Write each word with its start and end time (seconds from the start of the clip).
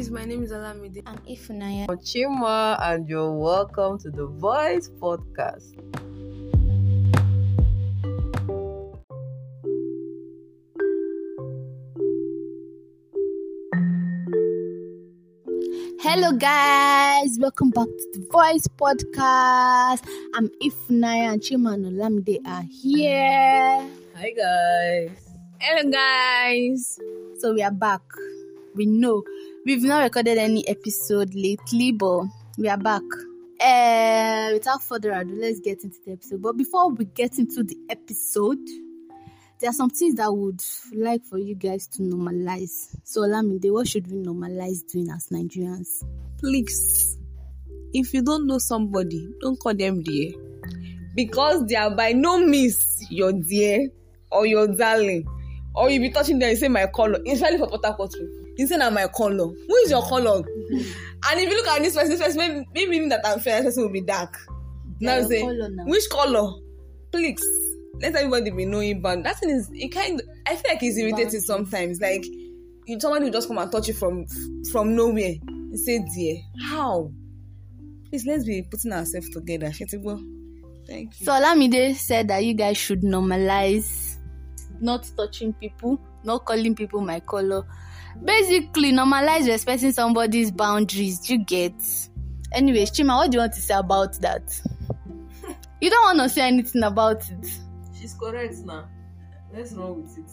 guys, 0.00 0.10
my 0.10 0.24
name 0.24 0.42
is 0.42 0.50
Olamide. 0.50 1.02
I'm 1.04 1.18
Ifunaya. 1.28 1.84
I'm 1.90 1.98
Chima, 1.98 2.78
and 2.80 3.06
you're 3.06 3.32
welcome 3.32 3.98
to 3.98 4.10
the 4.10 4.24
Voice 4.24 4.88
Podcast. 4.98 5.76
Hello, 16.00 16.32
guys. 16.32 17.36
Welcome 17.38 17.68
back 17.68 17.84
to 17.84 18.06
the 18.14 18.26
Voice 18.32 18.66
Podcast. 18.78 20.08
I'm 20.32 20.48
Ifunaya 20.62 21.34
and 21.34 21.42
Chima 21.42 21.74
and 21.74 21.84
Olamide 21.84 22.38
are 22.46 22.64
here. 22.82 23.86
Hi, 24.16 24.30
guys. 24.30 25.10
Hello, 25.58 25.90
guys. 25.90 26.98
So 27.38 27.52
we 27.52 27.62
are 27.62 27.70
back. 27.70 28.00
We 28.74 28.86
know 28.86 29.24
we've 29.64 29.82
not 29.82 30.02
recorded 30.02 30.38
any 30.38 30.66
episode 30.68 31.34
lately, 31.34 31.92
but 31.92 32.24
we 32.58 32.68
are 32.68 32.78
back. 32.78 33.02
Uh, 33.60 34.50
without 34.54 34.82
further 34.82 35.12
ado, 35.12 35.34
let's 35.38 35.60
get 35.60 35.84
into 35.84 35.98
the 36.06 36.12
episode. 36.12 36.40
But 36.42 36.56
before 36.56 36.90
we 36.90 37.04
get 37.04 37.38
into 37.38 37.62
the 37.62 37.76
episode, 37.90 38.58
there 39.58 39.68
are 39.68 39.74
some 39.74 39.90
things 39.90 40.14
that 40.14 40.26
I 40.26 40.30
would 40.30 40.62
like 40.94 41.24
for 41.24 41.38
you 41.38 41.54
guys 41.54 41.86
to 41.88 42.02
normalize. 42.02 42.96
So, 43.04 43.20
Olamide, 43.22 43.70
what 43.70 43.86
should 43.86 44.10
we 44.10 44.16
normalize 44.16 44.86
doing 44.90 45.10
as 45.10 45.28
Nigerians? 45.28 46.02
Please, 46.38 47.18
if 47.92 48.14
you 48.14 48.22
don't 48.22 48.46
know 48.46 48.58
somebody, 48.58 49.28
don't 49.42 49.58
call 49.60 49.74
them 49.74 50.02
dear. 50.02 50.32
Because 51.14 51.66
they 51.66 51.74
are 51.74 51.94
by 51.94 52.12
no 52.12 52.38
means 52.38 53.04
your 53.10 53.32
dear 53.32 53.90
or 54.30 54.46
your 54.46 54.68
darling. 54.68 55.26
Or 55.74 55.90
you 55.90 56.00
be 56.00 56.10
touching 56.10 56.38
them, 56.38 56.50
you 56.50 56.56
say 56.56 56.68
my 56.68 56.86
color. 56.86 57.20
Especially 57.26 57.58
for 57.58 57.66
Port 57.66 57.84
Harcourt. 57.84 58.14
You 58.60 58.66
say 58.66 58.76
na 58.76 58.90
my 58.90 59.06
color. 59.06 59.46
Who 59.46 59.74
is 59.84 59.90
your 59.90 60.02
color? 60.02 60.36
And 60.36 61.40
if 61.40 61.48
you 61.48 61.56
look 61.56 61.66
at 61.66 61.80
this 61.80 61.94
person, 61.94 62.10
this 62.10 62.20
person 62.20 62.36
maybe, 62.36 62.66
maybe 62.74 62.90
mean 62.90 63.08
that 63.08 63.22
I'm 63.24 63.40
fair, 63.40 63.62
this 63.62 63.68
person 63.74 63.84
will 63.84 63.92
be 63.92 64.02
dark. 64.02 64.36
Now 65.00 65.16
you 65.16 65.28
say, 65.28 65.46
now. 65.46 65.84
which 65.86 66.04
color? 66.10 66.60
Please, 67.10 67.42
let 68.02 68.14
everybody 68.14 68.50
be 68.50 68.66
knowing. 68.66 69.00
But 69.00 69.22
that 69.24 69.38
thing 69.38 69.48
is, 69.48 69.70
it 69.72 69.88
kind. 69.88 70.20
of, 70.20 70.28
I 70.46 70.56
feel 70.56 70.72
like 70.74 70.82
it's 70.82 70.98
irritating 70.98 71.40
sometimes. 71.40 72.02
Like 72.02 72.22
you, 72.84 73.00
someone 73.00 73.22
will 73.22 73.30
just 73.30 73.48
come 73.48 73.56
and 73.56 73.72
touch 73.72 73.88
you 73.88 73.94
from 73.94 74.26
from 74.70 74.94
nowhere. 74.94 75.36
You 75.48 75.76
say, 75.78 76.04
dear, 76.14 76.36
how? 76.62 77.10
Please, 78.10 78.26
let's 78.26 78.44
be 78.44 78.60
putting 78.70 78.92
ourselves 78.92 79.30
together. 79.30 79.72
Thank 79.72 81.18
you. 81.18 81.24
So 81.24 81.32
Olamide 81.32 81.94
said 81.94 82.28
that 82.28 82.44
you 82.44 82.52
guys 82.52 82.76
should 82.76 83.00
normalize 83.00 84.18
not 84.82 85.10
touching 85.16 85.54
people, 85.54 85.98
not 86.24 86.44
calling 86.44 86.74
people 86.74 87.00
my 87.00 87.20
color. 87.20 87.64
Basically, 88.24 88.92
normalize 88.92 89.46
respecting 89.46 89.92
somebody's 89.92 90.50
boundaries. 90.50 91.28
You 91.30 91.38
get. 91.44 91.74
Anyways, 92.52 92.90
Chima, 92.90 93.16
what 93.16 93.30
do 93.30 93.36
you 93.36 93.40
want 93.40 93.52
to 93.54 93.60
say 93.60 93.74
about 93.74 94.20
that? 94.20 94.60
You 95.80 95.88
don't 95.90 96.04
want 96.18 96.18
to 96.18 96.34
say 96.34 96.42
anything 96.42 96.82
about 96.82 97.22
it. 97.30 97.50
She's 97.98 98.14
correct 98.14 98.54
now. 98.64 98.88
Let's 99.54 99.72
run 99.72 100.02
with 100.02 100.18
it. 100.18 100.30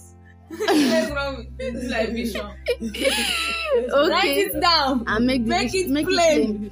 let's 0.90 1.12
run 1.12 1.38
with 1.38 1.58
this 1.58 1.90
like 1.92 2.12
vision. 2.12 2.46
Write 2.82 3.92
Okay. 3.92 4.40
it 4.42 4.62
down. 4.62 5.04
And 5.08 5.26
make, 5.26 5.42
Make 5.44 5.74
it 5.76 5.90
make 5.90 6.08
plain. 6.08 6.72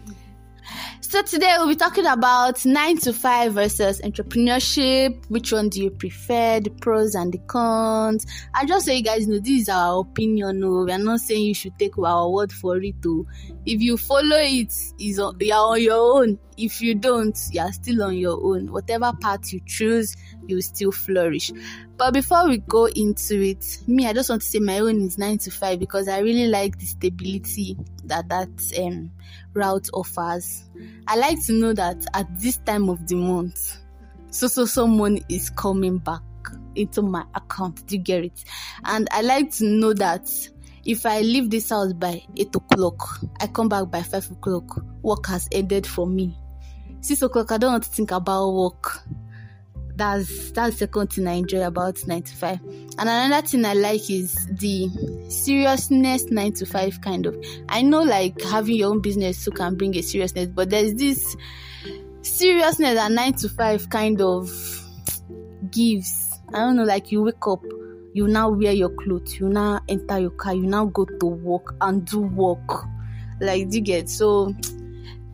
So 1.16 1.22
today 1.22 1.56
we'll 1.58 1.70
be 1.70 1.78
talking 1.78 2.06
about 2.06 2.66
nine 2.66 2.98
to 2.98 3.14
five 3.14 3.54
versus 3.54 4.02
entrepreneurship. 4.02 5.26
Which 5.30 5.54
one 5.54 5.70
do 5.70 5.82
you 5.82 5.90
prefer? 5.90 6.60
The 6.60 6.72
pros 6.72 7.16
and 7.16 7.32
the 7.32 7.38
cons. 7.38 8.26
I 8.54 8.66
just 8.66 8.86
so 8.86 8.92
you 8.92 9.02
guys 9.02 9.26
know 9.26 9.40
this 9.40 9.62
is 9.62 9.70
our 9.70 10.02
opinion. 10.02 10.60
No, 10.60 10.84
we 10.84 10.92
are 10.92 10.98
not 10.98 11.22
saying 11.22 11.46
you 11.46 11.54
should 11.54 11.80
take 11.80 11.98
our 11.98 12.30
word 12.30 12.52
for 12.52 12.76
it. 12.84 13.02
Too. 13.02 13.26
If 13.66 13.82
you 13.82 13.96
follow 13.96 14.36
it, 14.36 14.74
is 14.74 14.94
you 15.00 15.24
are 15.24 15.72
on 15.72 15.82
your 15.82 16.18
own. 16.18 16.38
If 16.58 16.82
you 16.82 16.96
don't, 16.96 17.38
you 17.52 17.62
are 17.62 17.72
still 17.74 18.04
on 18.04 18.18
your 18.18 18.42
own. 18.42 18.72
Whatever 18.72 19.12
path 19.22 19.52
you 19.52 19.60
choose, 19.66 20.16
you 20.48 20.56
will 20.56 20.62
still 20.62 20.92
flourish. 20.92 21.52
But 21.98 22.14
before 22.14 22.48
we 22.48 22.60
go 22.60 22.86
into 22.86 23.42
it, 23.42 23.66
me, 23.88 24.08
I 24.08 24.14
just 24.14 24.30
want 24.30 24.42
to 24.42 24.48
say 24.48 24.60
my 24.60 24.80
own 24.80 25.02
is 25.02 25.18
nine 25.18 25.38
to 25.40 25.52
five 25.52 25.80
because 25.80 26.08
I 26.08 26.20
really 26.20 26.48
like 26.48 26.78
the 26.80 26.86
stability 26.86 27.78
that 28.06 28.30
that 28.30 28.50
um 28.82 29.12
route 29.54 29.90
offers. 29.94 30.64
I 31.08 31.18
like 31.18 31.44
to 31.46 31.54
know 31.54 31.74
that 31.74 32.06
at 32.14 32.40
this 32.40 32.58
time 32.58 32.90
of 32.90 33.08
the 33.08 33.16
month, 33.16 33.78
so 34.32 34.48
so 34.48 34.66
so 34.66 34.88
money 34.88 35.24
is 35.30 35.50
coming 35.50 35.98
back 35.98 36.22
into 36.76 37.02
my 37.02 37.26
account. 37.36 37.86
Do 37.88 37.96
you 37.96 38.02
get 38.02 38.26
it? 38.26 38.44
And 38.84 39.08
I 39.12 39.22
like 39.22 39.52
to 39.56 39.66
know 39.66 39.94
that 39.94 40.30
if 40.86 41.06
I 41.06 41.22
leave 41.22 41.50
this 41.50 41.70
house 41.70 41.94
by 41.94 42.22
eight 42.38 42.56
o'clock, 42.56 43.20
I 43.42 43.48
come 43.48 43.70
back 43.70 43.90
by 43.90 44.04
five 44.04 44.30
o'clock. 44.30 44.84
Work 45.02 45.26
has 45.28 45.48
ended 45.52 45.88
for 45.88 46.06
me. 46.06 46.38
Six 47.06 47.22
o'clock, 47.22 47.52
I 47.52 47.58
don't 47.60 47.72
want 47.72 47.84
to 47.84 47.90
think 47.92 48.10
about 48.10 48.50
work. 48.50 49.04
That's 49.96 50.50
that's 50.54 50.72
the 50.72 50.88
second 50.88 51.14
thing 51.14 51.28
I 51.28 51.34
enjoy 51.34 51.64
about 51.64 52.00
nine 52.08 52.24
to 52.24 52.36
five. 52.36 52.60
And 52.64 53.08
another 53.08 53.46
thing 53.46 53.64
I 53.64 53.76
like 53.76 54.10
is 54.10 54.34
the 54.48 54.90
seriousness 55.30 56.32
nine 56.32 56.54
to 56.54 56.66
five 56.66 57.00
kind 57.02 57.28
of. 57.28 57.38
I 57.70 57.84
know 57.84 58.02
like 58.02 58.42
having 58.42 58.78
your 58.78 58.90
own 58.90 59.02
business 59.02 59.46
too 59.46 59.52
can 59.52 59.76
bring 59.76 59.96
a 59.96 60.02
seriousness, 60.02 60.48
but 60.48 60.72
there's 60.72 60.96
this 60.96 61.38
seriousness 62.24 62.96
that 62.96 63.12
nine 63.12 63.34
to 63.34 63.50
five 63.50 63.88
kind 63.92 64.20
of 64.20 64.50
gives. 65.70 66.40
I 66.56 66.58
don't 66.58 66.76
know, 66.76 66.86
like 66.86 67.12
you 67.12 67.22
wake 67.22 67.48
up, 67.48 67.64
you 68.14 68.28
now 68.28 68.50
wear 68.50 68.72
your 68.72 68.90
clothes, 68.90 69.40
you 69.40 69.48
now 69.48 69.80
enter 69.88 70.18
your 70.18 70.32
car, 70.32 70.56
you 70.56 70.64
now 70.66 70.86
go 70.86 71.06
to 71.06 71.26
work 71.28 71.76
and 71.82 72.04
do 72.04 72.22
work. 72.22 72.84
Like 73.40 73.72
you 73.72 73.82
get 73.82 74.10
so 74.10 74.56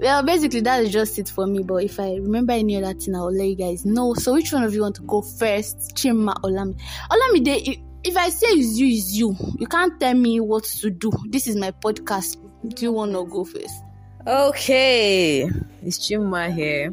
well 0.01 0.23
basically 0.23 0.59
that 0.61 0.83
is 0.83 0.91
just 0.91 1.17
it 1.19 1.29
for 1.29 1.47
me. 1.47 1.63
But 1.63 1.83
if 1.83 1.99
I 1.99 2.15
remember 2.15 2.53
any 2.53 2.83
other 2.83 2.93
thing 2.99 3.15
I'll 3.15 3.31
let 3.31 3.47
you 3.47 3.55
guys 3.55 3.85
know. 3.85 4.13
So 4.15 4.33
which 4.33 4.51
one 4.51 4.63
of 4.63 4.73
you 4.73 4.81
want 4.81 4.95
to 4.95 5.03
go 5.03 5.21
first? 5.21 5.95
Chima 5.95 6.33
Olami. 6.41 6.77
Olamide, 7.09 7.67
if- 7.67 7.79
if 8.03 8.17
I 8.17 8.29
say 8.29 8.47
it's 8.47 8.79
you, 8.79 8.87
it's 8.87 9.13
you. 9.13 9.35
You 9.59 9.67
can't 9.67 9.99
tell 9.99 10.15
me 10.15 10.39
what 10.39 10.63
to 10.63 10.89
do. 10.89 11.11
This 11.29 11.45
is 11.45 11.55
my 11.55 11.69
podcast. 11.69 12.37
Do 12.67 12.83
you 12.83 12.91
want 12.91 13.11
to 13.11 13.25
go 13.27 13.45
first? 13.45 13.75
Okay, 14.25 15.43
it's 15.83 15.99
Chima 15.99 16.51
here. 16.51 16.91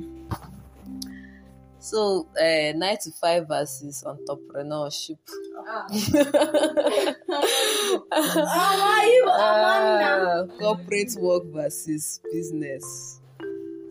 So, 1.89 2.29
uh, 2.39 2.73
9 2.77 2.99
to 3.05 3.11
5 3.13 3.49
versus 3.49 4.05
entrepreneurship. 4.05 5.17
Ah, 9.31 10.45
corporate 10.59 11.15
work 11.19 11.45
versus 11.47 12.21
business. 12.31 13.21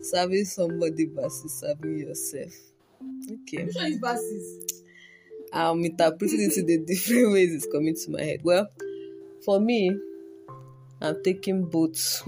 Serving 0.02 0.44
somebody 0.44 1.06
versus 1.06 1.58
serving 1.58 1.98
yourself. 1.98 2.52
Okay. 3.28 3.64
Which 3.64 3.74
one 3.74 3.86
is 3.86 3.98
basis? 3.98 4.82
I'm 5.52 5.84
interpreting 5.84 6.42
it 6.42 6.56
in 6.56 6.66
the 6.66 6.78
different 6.78 7.32
ways 7.32 7.52
it's 7.52 7.66
coming 7.66 7.96
to 7.96 8.10
my 8.10 8.22
head. 8.22 8.40
Well, 8.44 8.68
for 9.44 9.58
me, 9.58 9.98
I'm 11.00 11.22
taking 11.24 11.64
both. 11.64 12.22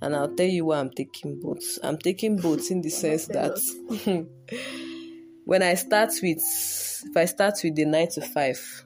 And 0.00 0.14
I'll 0.14 0.34
tell 0.34 0.46
you 0.46 0.66
why 0.66 0.78
I'm 0.78 0.90
taking 0.90 1.40
both. 1.40 1.78
I'm 1.82 1.98
taking 1.98 2.36
both 2.36 2.70
in 2.70 2.82
the 2.82 2.90
sense 2.90 3.26
that 3.28 3.58
when 5.44 5.62
I 5.62 5.74
start 5.74 6.12
with, 6.22 6.38
if 6.38 7.16
I 7.16 7.24
start 7.24 7.54
with 7.64 7.74
the 7.74 7.84
9 7.84 8.08
to 8.10 8.20
5, 8.20 8.84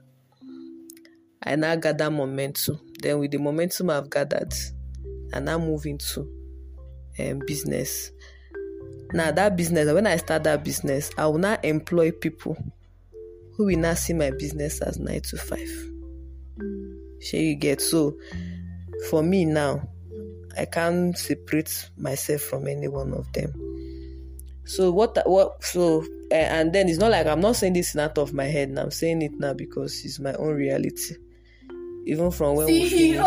I 1.44 1.56
now 1.56 1.76
gather 1.76 2.10
momentum. 2.10 2.80
Then 3.00 3.18
with 3.18 3.32
the 3.32 3.38
momentum 3.38 3.90
I've 3.90 4.08
gathered, 4.08 4.54
I 5.34 5.40
now 5.40 5.58
move 5.58 5.86
into 5.86 6.28
um, 7.18 7.40
business. 7.46 8.10
Now 9.12 9.32
that 9.32 9.56
business, 9.56 9.92
when 9.92 10.06
I 10.06 10.16
start 10.16 10.44
that 10.44 10.64
business, 10.64 11.10
I 11.18 11.26
will 11.26 11.38
now 11.38 11.58
employ 11.62 12.12
people 12.12 12.56
who 13.56 13.66
will 13.66 13.78
now 13.78 13.94
see 13.94 14.14
my 14.14 14.30
business 14.30 14.80
as 14.80 14.98
nine 14.98 15.20
to 15.22 15.36
five. 15.36 15.68
Sure 17.20 17.40
you 17.40 17.56
get 17.56 17.80
so 17.80 18.16
for 19.10 19.22
me 19.22 19.44
now, 19.44 19.88
I 20.56 20.64
can't 20.64 21.16
separate 21.16 21.90
myself 21.96 22.42
from 22.42 22.66
any 22.68 22.88
one 22.88 23.12
of 23.12 23.32
them. 23.32 23.52
So 24.64 24.90
what 24.90 25.18
what 25.26 25.62
so 25.64 26.04
uh, 26.30 26.34
and 26.34 26.72
then 26.72 26.88
it's 26.88 26.98
not 26.98 27.10
like 27.10 27.26
I'm 27.26 27.40
not 27.40 27.56
saying 27.56 27.72
this 27.74 27.96
out 27.96 28.16
of 28.18 28.32
my 28.32 28.44
head 28.44 28.70
now. 28.70 28.82
I'm 28.82 28.90
saying 28.90 29.22
it 29.22 29.32
now 29.38 29.54
because 29.54 30.04
it's 30.04 30.18
my 30.18 30.34
own 30.34 30.54
reality. 30.54 31.16
Even 32.06 32.30
from 32.30 32.56
when 32.56 32.66
we 32.66 32.88
finish. 32.88 33.18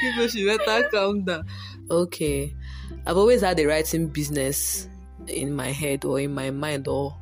People 0.00 0.28
should 0.28 0.58
better 0.66 0.88
calm 0.88 1.24
down. 1.24 1.44
Okay. 1.90 2.54
I've 3.06 3.16
always 3.16 3.40
had 3.42 3.58
a 3.60 3.66
writing 3.66 4.08
business 4.08 4.88
in 5.26 5.54
my 5.54 5.72
head 5.72 6.04
or 6.04 6.20
in 6.20 6.32
my 6.34 6.50
mind 6.50 6.88
or 6.88 7.16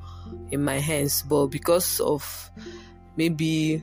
in 0.50 0.62
my 0.62 0.78
hands, 0.78 1.22
but 1.22 1.46
because 1.46 2.00
of 2.00 2.50
maybe 3.16 3.82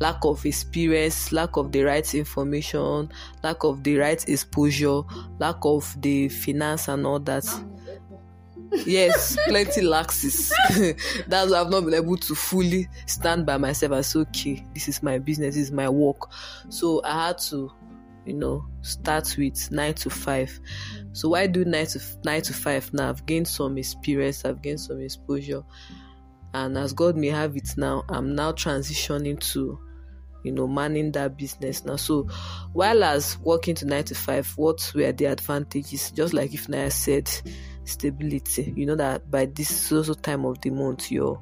lack 0.00 0.24
of 0.24 0.44
experience, 0.46 1.32
lack 1.32 1.56
of 1.56 1.72
the 1.72 1.82
right 1.82 2.14
information, 2.14 3.10
lack 3.42 3.64
of 3.64 3.82
the 3.82 3.96
right 3.96 4.28
exposure, 4.28 5.02
lack 5.38 5.56
of 5.62 6.00
the 6.00 6.28
finance 6.28 6.88
and 6.88 7.06
all 7.06 7.18
that. 7.20 7.44
yes, 8.86 9.36
plenty 9.48 9.80
laxes. 9.82 10.50
That's 11.26 11.50
why 11.50 11.60
I've 11.60 11.70
not 11.70 11.84
been 11.84 11.94
able 11.94 12.16
to 12.18 12.34
fully 12.34 12.88
stand 13.06 13.46
by 13.46 13.56
myself 13.56 13.92
and 13.92 14.04
say, 14.04 14.20
okay, 14.20 14.66
this 14.74 14.88
is 14.88 15.02
my 15.02 15.18
business, 15.18 15.54
this 15.54 15.64
is 15.64 15.72
my 15.72 15.88
work. 15.88 16.30
So 16.68 17.00
I 17.04 17.28
had 17.28 17.38
to, 17.38 17.72
you 18.26 18.34
know, 18.34 18.66
start 18.82 19.34
with 19.38 19.70
nine 19.72 19.94
to 19.94 20.10
five. 20.10 20.58
So 21.12 21.30
why 21.30 21.46
do 21.46 21.64
nine 21.64 21.86
to 21.86 22.00
nine 22.24 22.42
to 22.42 22.52
five 22.52 22.92
now? 22.92 23.08
I've 23.08 23.26
gained 23.26 23.48
some 23.48 23.78
experience, 23.78 24.44
I've 24.44 24.62
gained 24.62 24.80
some 24.80 25.00
exposure, 25.00 25.62
and 26.54 26.76
as 26.78 26.92
God 26.92 27.16
may 27.16 27.28
have 27.28 27.56
it 27.56 27.70
now, 27.76 28.04
I'm 28.08 28.34
now 28.34 28.52
transitioning 28.52 29.40
to 29.52 29.78
you 30.48 30.54
know 30.54 30.66
manning 30.66 31.12
that 31.12 31.36
business 31.36 31.84
now. 31.84 31.96
So 31.96 32.24
while 32.72 33.04
as 33.04 33.38
working 33.38 33.74
to 33.76 33.86
nine 33.86 34.04
to 34.04 34.14
five 34.14 34.48
what 34.56 34.90
were 34.94 35.12
the 35.12 35.26
advantages? 35.26 36.10
Just 36.10 36.32
like 36.32 36.50
Ifunaya 36.50 36.90
said 36.90 37.30
stability. 37.84 38.72
You 38.74 38.86
know 38.86 38.96
that 38.96 39.30
by 39.30 39.46
this 39.46 39.68
social 39.68 40.14
time 40.14 40.44
of 40.44 40.60
the 40.62 40.70
month 40.70 41.10
you're 41.10 41.40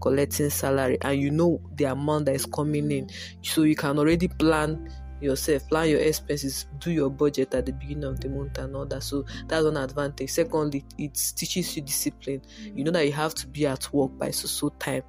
collecting 0.00 0.50
salary 0.50 0.98
and 1.02 1.20
you 1.20 1.30
know 1.30 1.60
the 1.76 1.84
amount 1.84 2.26
that 2.26 2.34
is 2.34 2.46
coming 2.46 2.90
in. 2.90 3.08
So 3.40 3.62
you 3.62 3.74
can 3.74 3.98
already 3.98 4.28
plan 4.28 4.88
yourself 5.22 5.68
plan 5.68 5.88
your 5.88 6.00
expenses 6.00 6.66
do 6.80 6.90
your 6.90 7.08
budget 7.08 7.54
at 7.54 7.64
the 7.64 7.72
beginning 7.72 8.02
of 8.04 8.20
the 8.20 8.28
month 8.28 8.58
and 8.58 8.76
all 8.76 8.84
that. 8.86 9.02
So 9.02 9.24
that's 9.46 9.64
one 9.64 9.76
advantage. 9.76 10.30
Secondly 10.30 10.84
it 10.98 11.14
teaches 11.36 11.74
you 11.76 11.82
discipline. 11.82 12.42
You 12.74 12.84
know 12.84 12.90
that 12.90 13.06
you 13.06 13.12
have 13.12 13.34
to 13.36 13.46
be 13.46 13.66
at 13.66 13.92
work 13.92 14.18
by 14.18 14.30
so 14.30 14.48
so 14.48 14.68
time 14.80 15.02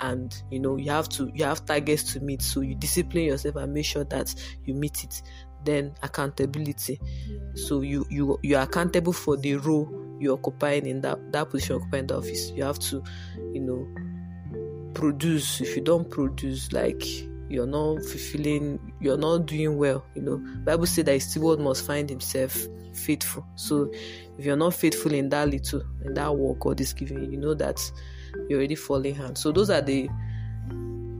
and 0.00 0.42
you 0.50 0.58
know 0.60 0.76
you 0.76 0.90
have 0.90 1.08
to 1.10 1.30
you 1.34 1.44
have 1.44 1.64
targets 1.64 2.12
to 2.12 2.20
meet. 2.20 2.42
So 2.42 2.60
you 2.60 2.74
discipline 2.74 3.24
yourself 3.24 3.56
and 3.56 3.72
make 3.72 3.84
sure 3.84 4.04
that 4.04 4.34
you 4.64 4.74
meet 4.74 5.04
it. 5.04 5.22
Then 5.64 5.94
accountability. 6.02 7.00
So 7.54 7.80
you 7.80 8.06
you 8.10 8.38
you're 8.42 8.60
accountable 8.60 9.12
for 9.12 9.36
the 9.36 9.56
role 9.56 9.88
you're 10.18 10.34
occupying 10.34 10.86
in 10.86 11.00
that 11.02 11.32
that 11.32 11.50
position 11.50 11.76
occupying 11.76 12.02
in 12.02 12.06
the 12.08 12.16
office. 12.18 12.50
You 12.50 12.64
have 12.64 12.78
to 12.80 13.02
you 13.52 13.60
know 13.60 14.92
produce. 14.94 15.60
If 15.60 15.76
you 15.76 15.82
don't 15.82 16.08
produce 16.10 16.72
like 16.72 17.04
you're 17.48 17.66
not 17.66 18.02
fulfilling 18.04 18.92
you're 19.00 19.16
not 19.16 19.46
doing 19.46 19.76
well 19.76 20.04
you 20.14 20.22
know. 20.22 20.38
Bible 20.64 20.86
says 20.86 21.04
that 21.04 21.12
a 21.12 21.18
steward 21.20 21.60
must 21.60 21.86
find 21.86 22.10
himself 22.10 22.66
faithful. 22.92 23.46
So 23.54 23.90
if 24.38 24.44
you're 24.44 24.56
not 24.56 24.74
faithful 24.74 25.12
in 25.12 25.28
that 25.30 25.48
little 25.48 25.82
in 26.04 26.14
that 26.14 26.36
work 26.36 26.60
god 26.60 26.80
is 26.80 26.92
giving 26.92 27.24
you 27.24 27.30
you 27.32 27.36
know 27.36 27.54
that 27.54 27.80
you're 28.48 28.58
already 28.58 28.74
falling 28.74 29.14
hand 29.14 29.36
so 29.36 29.52
those 29.52 29.70
are 29.70 29.82
the 29.82 30.08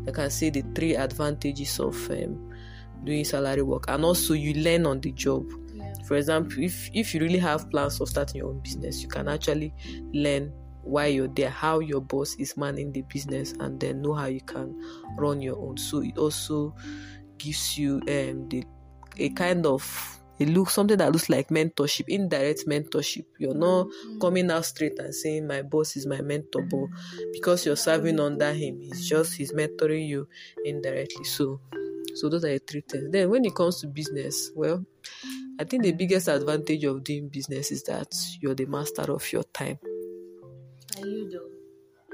i 0.09 0.11
can 0.11 0.31
say 0.31 0.51
the 0.51 0.63
three 0.75 0.95
advantages 0.95 1.79
of 1.81 2.11
um, 2.11 2.53
doing 3.05 3.25
salary 3.25 3.63
work. 3.63 3.85
And 3.89 4.05
also 4.05 4.35
you 4.35 4.53
learn 4.55 4.85
on 4.85 5.01
the 5.01 5.13
job. 5.13 5.47
Yeah. 5.75 5.95
for 6.07 6.17
example 6.17 6.63
if 6.63 6.91
if 6.93 7.15
you 7.15 7.21
really 7.21 7.39
have 7.39 7.71
plans 7.71 8.01
of 8.01 8.09
starting 8.09 8.37
your 8.39 8.49
own 8.49 8.61
business 8.61 9.03
you 9.03 9.09
can 9.09 9.29
actually 9.29 9.75
learn 10.13 10.53
why 10.83 11.07
you're 11.07 11.29
there 11.29 11.51
how 11.51 11.81
your 11.81 12.01
boss 12.01 12.35
is 12.37 12.57
manning 12.57 12.93
the 12.93 13.03
business 13.03 13.53
and 13.61 13.79
then 13.81 14.03
know 14.03 14.15
how 14.15 14.27
you 14.27 14.41
can 14.41 14.75
run 15.17 15.41
your 15.41 15.57
own. 15.59 15.77
So 15.77 16.03
it 16.03 16.17
also 16.19 16.75
gives 17.39 17.77
you 17.77 17.97
um 18.09 18.49
the 18.49 18.65
a 19.19 19.31
kind 19.31 19.67
of 19.67 20.21
it 20.39 20.49
looks 20.49 20.75
something 20.75 20.99
that 20.99 21.13
looks 21.13 21.29
like 21.29 21.49
mentorship 21.49 22.05
indirect 22.09 22.67
mentorship. 22.67 23.25
You're 23.39 23.55
not 23.55 23.87
mm. 23.87 24.21
coming 24.21 24.51
out 24.51 24.65
straight 24.65 24.99
and 24.99 25.15
saying 25.15 25.47
my 25.47 25.63
boss 25.63 25.97
is 25.97 26.07
my 26.07 26.21
mentor 26.21 26.63
but 26.63 26.89
because 27.33 27.67
you're 27.67 27.77
serving 27.77 28.21
under 28.21 28.53
him 28.53 28.81
he's 28.81 29.09
just 29.09 29.35
he's 29.35 29.53
mentoring 29.53 30.07
you 30.07 30.29
indirectly. 30.65 31.25
So 31.25 31.61
so 32.15 32.29
those 32.29 32.45
are 32.45 32.53
the 32.53 32.59
three 32.59 32.83
things. 32.83 33.11
Then 33.11 33.31
when 33.31 33.45
it 33.45 33.55
comes 33.55 33.81
to 33.81 33.87
business 33.87 34.51
well 34.55 34.85
i 35.59 35.65
think 35.65 35.83
the 35.83 35.93
biggest 35.93 36.29
advantage 36.29 36.85
of 36.85 37.03
doing 37.03 37.29
business 37.29 37.71
is 37.71 37.83
that 37.85 38.13
you're 38.43 38.55
the 38.55 38.67
master 38.67 39.11
of 39.13 39.33
your 39.33 39.45
time. 39.45 39.79
Are 41.01 41.07
you 41.07 41.31
though? 41.31 41.57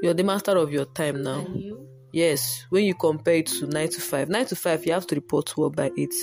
you're 0.02 0.14
the 0.14 0.24
master 0.24 0.56
of 0.56 0.70
your 0.72 0.84
time 0.86 1.22
now. 1.22 1.46
Are 1.46 1.56
you? 1.56 1.88
yes. 2.12 2.66
When 2.70 2.84
you 2.84 2.94
compare 2.94 3.36
it 3.36 3.46
to 3.46 3.66
nine 3.66 3.88
to 3.88 4.00
five 4.00 4.28
nine 4.28 4.46
to 4.46 4.56
five 4.56 4.84
you 4.84 4.92
have 4.92 5.06
to 5.06 5.14
report 5.14 5.46
to 5.46 5.60
work 5.60 5.76
by 5.76 5.90
eight 5.96 6.14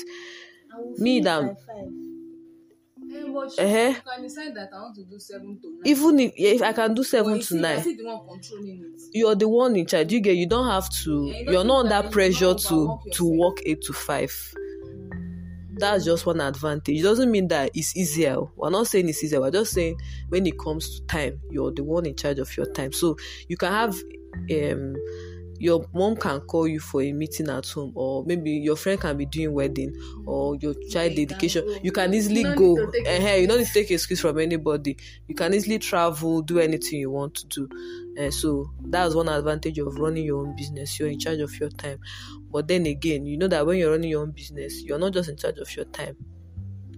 Me 1.00 1.20
that- 1.22 1.58
Eh, 3.58 3.90
Uh-huh. 3.90 4.02
can 4.06 4.24
decide 4.24 4.54
that 4.56 4.70
I 4.74 4.81
want 4.81 4.96
to 4.96 5.04
do 5.04 5.18
seven 5.20 5.58
to 5.62 5.68
nine. 5.72 5.81
even 5.86 6.20
if, 6.20 6.34
if 6.38 6.62
i 6.62 6.74
can 6.74 6.94
do 6.94 7.02
But 7.02 7.08
seven 7.08 7.36
you 7.36 7.40
to 7.42 7.44
see, 7.46 7.60
nine 7.60 7.81
the 7.98 8.04
one 8.06 8.20
controlling 8.30 8.80
it. 8.84 9.02
you're 9.14 9.36
the 9.36 9.48
one 9.48 9.76
in 9.76 9.86
charge 9.86 10.12
you 10.14 10.20
get 10.20 10.36
you 10.36 10.48
don't 10.48 10.68
have 10.68 10.90
to 11.04 11.31
Yeah, 11.34 11.40
you 11.40 11.52
you're 11.54 11.64
not 11.64 11.81
think 11.84 11.90
that 11.90 11.98
under 12.06 12.10
pressure 12.12 12.54
to 12.54 13.00
to 13.12 13.26
yourself. 13.26 13.38
work 13.40 13.58
eight 13.66 13.81
to 13.84 13.94
five 13.94 14.54
that's 15.78 16.04
just 16.06 16.26
one 16.26 16.42
advantage 16.42 17.00
it 17.00 17.04
doesn't 17.04 17.31
mean 17.31 17.48
that 17.48 17.72
it's 17.74 17.96
easier 17.96 18.38
we're 18.58 18.70
not 18.70 18.86
saying 18.88 19.08
it's 19.08 19.24
easier 19.24 19.40
we're 19.40 19.52
just 19.52 19.72
saying 19.72 19.98
when 20.28 20.46
it 20.46 20.58
comes 20.60 21.00
to 21.00 21.06
time 21.08 21.40
you're 21.50 21.72
the 21.72 21.84
one 21.84 22.06
in 22.06 22.16
charge 22.16 22.38
of 22.40 22.56
your 22.58 22.66
time 22.74 22.92
so 22.92 23.16
you 23.48 23.56
can 23.58 23.72
have 23.72 23.96
um 24.52 24.96
your 25.60 25.86
mom 25.94 26.16
can 26.16 26.40
call 26.42 26.68
you 26.68 26.80
for 26.80 27.02
a 27.02 27.12
meeting 27.12 27.50
at 27.50 27.68
home 27.68 27.92
or 27.96 28.24
maybe 28.26 28.52
your 28.52 28.76
friend 28.76 29.00
can 29.00 29.18
be 29.18 29.26
doing 29.26 29.54
wedding 29.54 29.94
or 30.26 30.56
your 30.56 30.74
child 30.90 31.12
you 31.12 31.26
dedication 31.26 31.64
you 31.84 31.92
can 31.92 32.14
easily 32.14 32.42
You 32.42 32.54
go. 32.56 32.76
take 32.92 33.08
uh 33.08 33.36
you 33.36 33.48
don't 33.48 33.60
need 33.60 33.68
to 33.68 33.74
take 33.74 33.92
excuse 33.92 34.22
from 34.22 34.40
anybody. 34.40 34.98
You 35.28 35.36
can 35.36 35.54
easily 35.54 35.80
travel 35.80 36.42
do 36.42 36.60
anything 36.60 37.00
you 37.00 37.12
want 37.12 37.36
to 37.36 37.48
do. 37.48 37.70
And 38.18 38.34
so 38.34 38.72
that's 38.82 39.16
one 39.16 39.30
advantage 39.30 39.78
of 39.80 39.98
running 40.00 40.26
your 40.26 40.46
own 40.46 40.56
business. 40.56 41.00
You're 41.00 41.10
in 41.10 41.20
charge 41.20 41.40
of 41.40 41.54
your 41.60 41.70
time. 41.70 42.00
But 42.52 42.68
then 42.68 42.86
again 42.86 43.26
you 43.26 43.38
know 43.38 43.48
that 43.48 43.66
when 43.66 43.78
you're 43.78 43.92
running 43.92 44.10
your 44.10 44.22
own 44.22 44.32
business 44.32 44.82
you're 44.82 45.00
not 45.00 45.14
just 45.14 45.30
in 45.30 45.38
charge 45.38 45.58
of 45.58 45.76
your 45.76 45.86
time. 45.86 46.16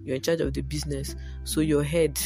You're 0.03 0.15
in 0.15 0.21
charge 0.21 0.41
of 0.41 0.53
the 0.53 0.61
business. 0.61 1.15
So 1.43 1.61
your 1.61 1.83
head 1.83 2.19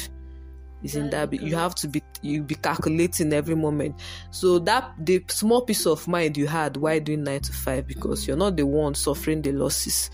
is 0.86 0.96
in 0.96 1.10
that 1.10 1.34
you 1.34 1.56
have 1.56 1.74
to 1.76 1.88
be 1.88 2.04
you 2.22 2.44
be 2.44 2.56
calculating 2.56 3.34
every 3.34 3.56
moment. 3.56 4.00
So 4.32 4.60
that 4.60 4.94
the 5.00 5.24
small 5.28 5.64
peace 5.64 5.86
of 5.86 6.08
mind 6.08 6.38
you 6.38 6.48
had 6.48 6.78
while 6.78 7.00
doing 7.00 7.24
nine 7.24 7.42
to 7.42 7.52
five 7.52 7.88
because 7.88 8.28
you're 8.28 8.38
not 8.38 8.56
the 8.56 8.66
one 8.66 8.94
suffering 8.96 9.42
the 9.42 9.52
losses. 9.52 10.12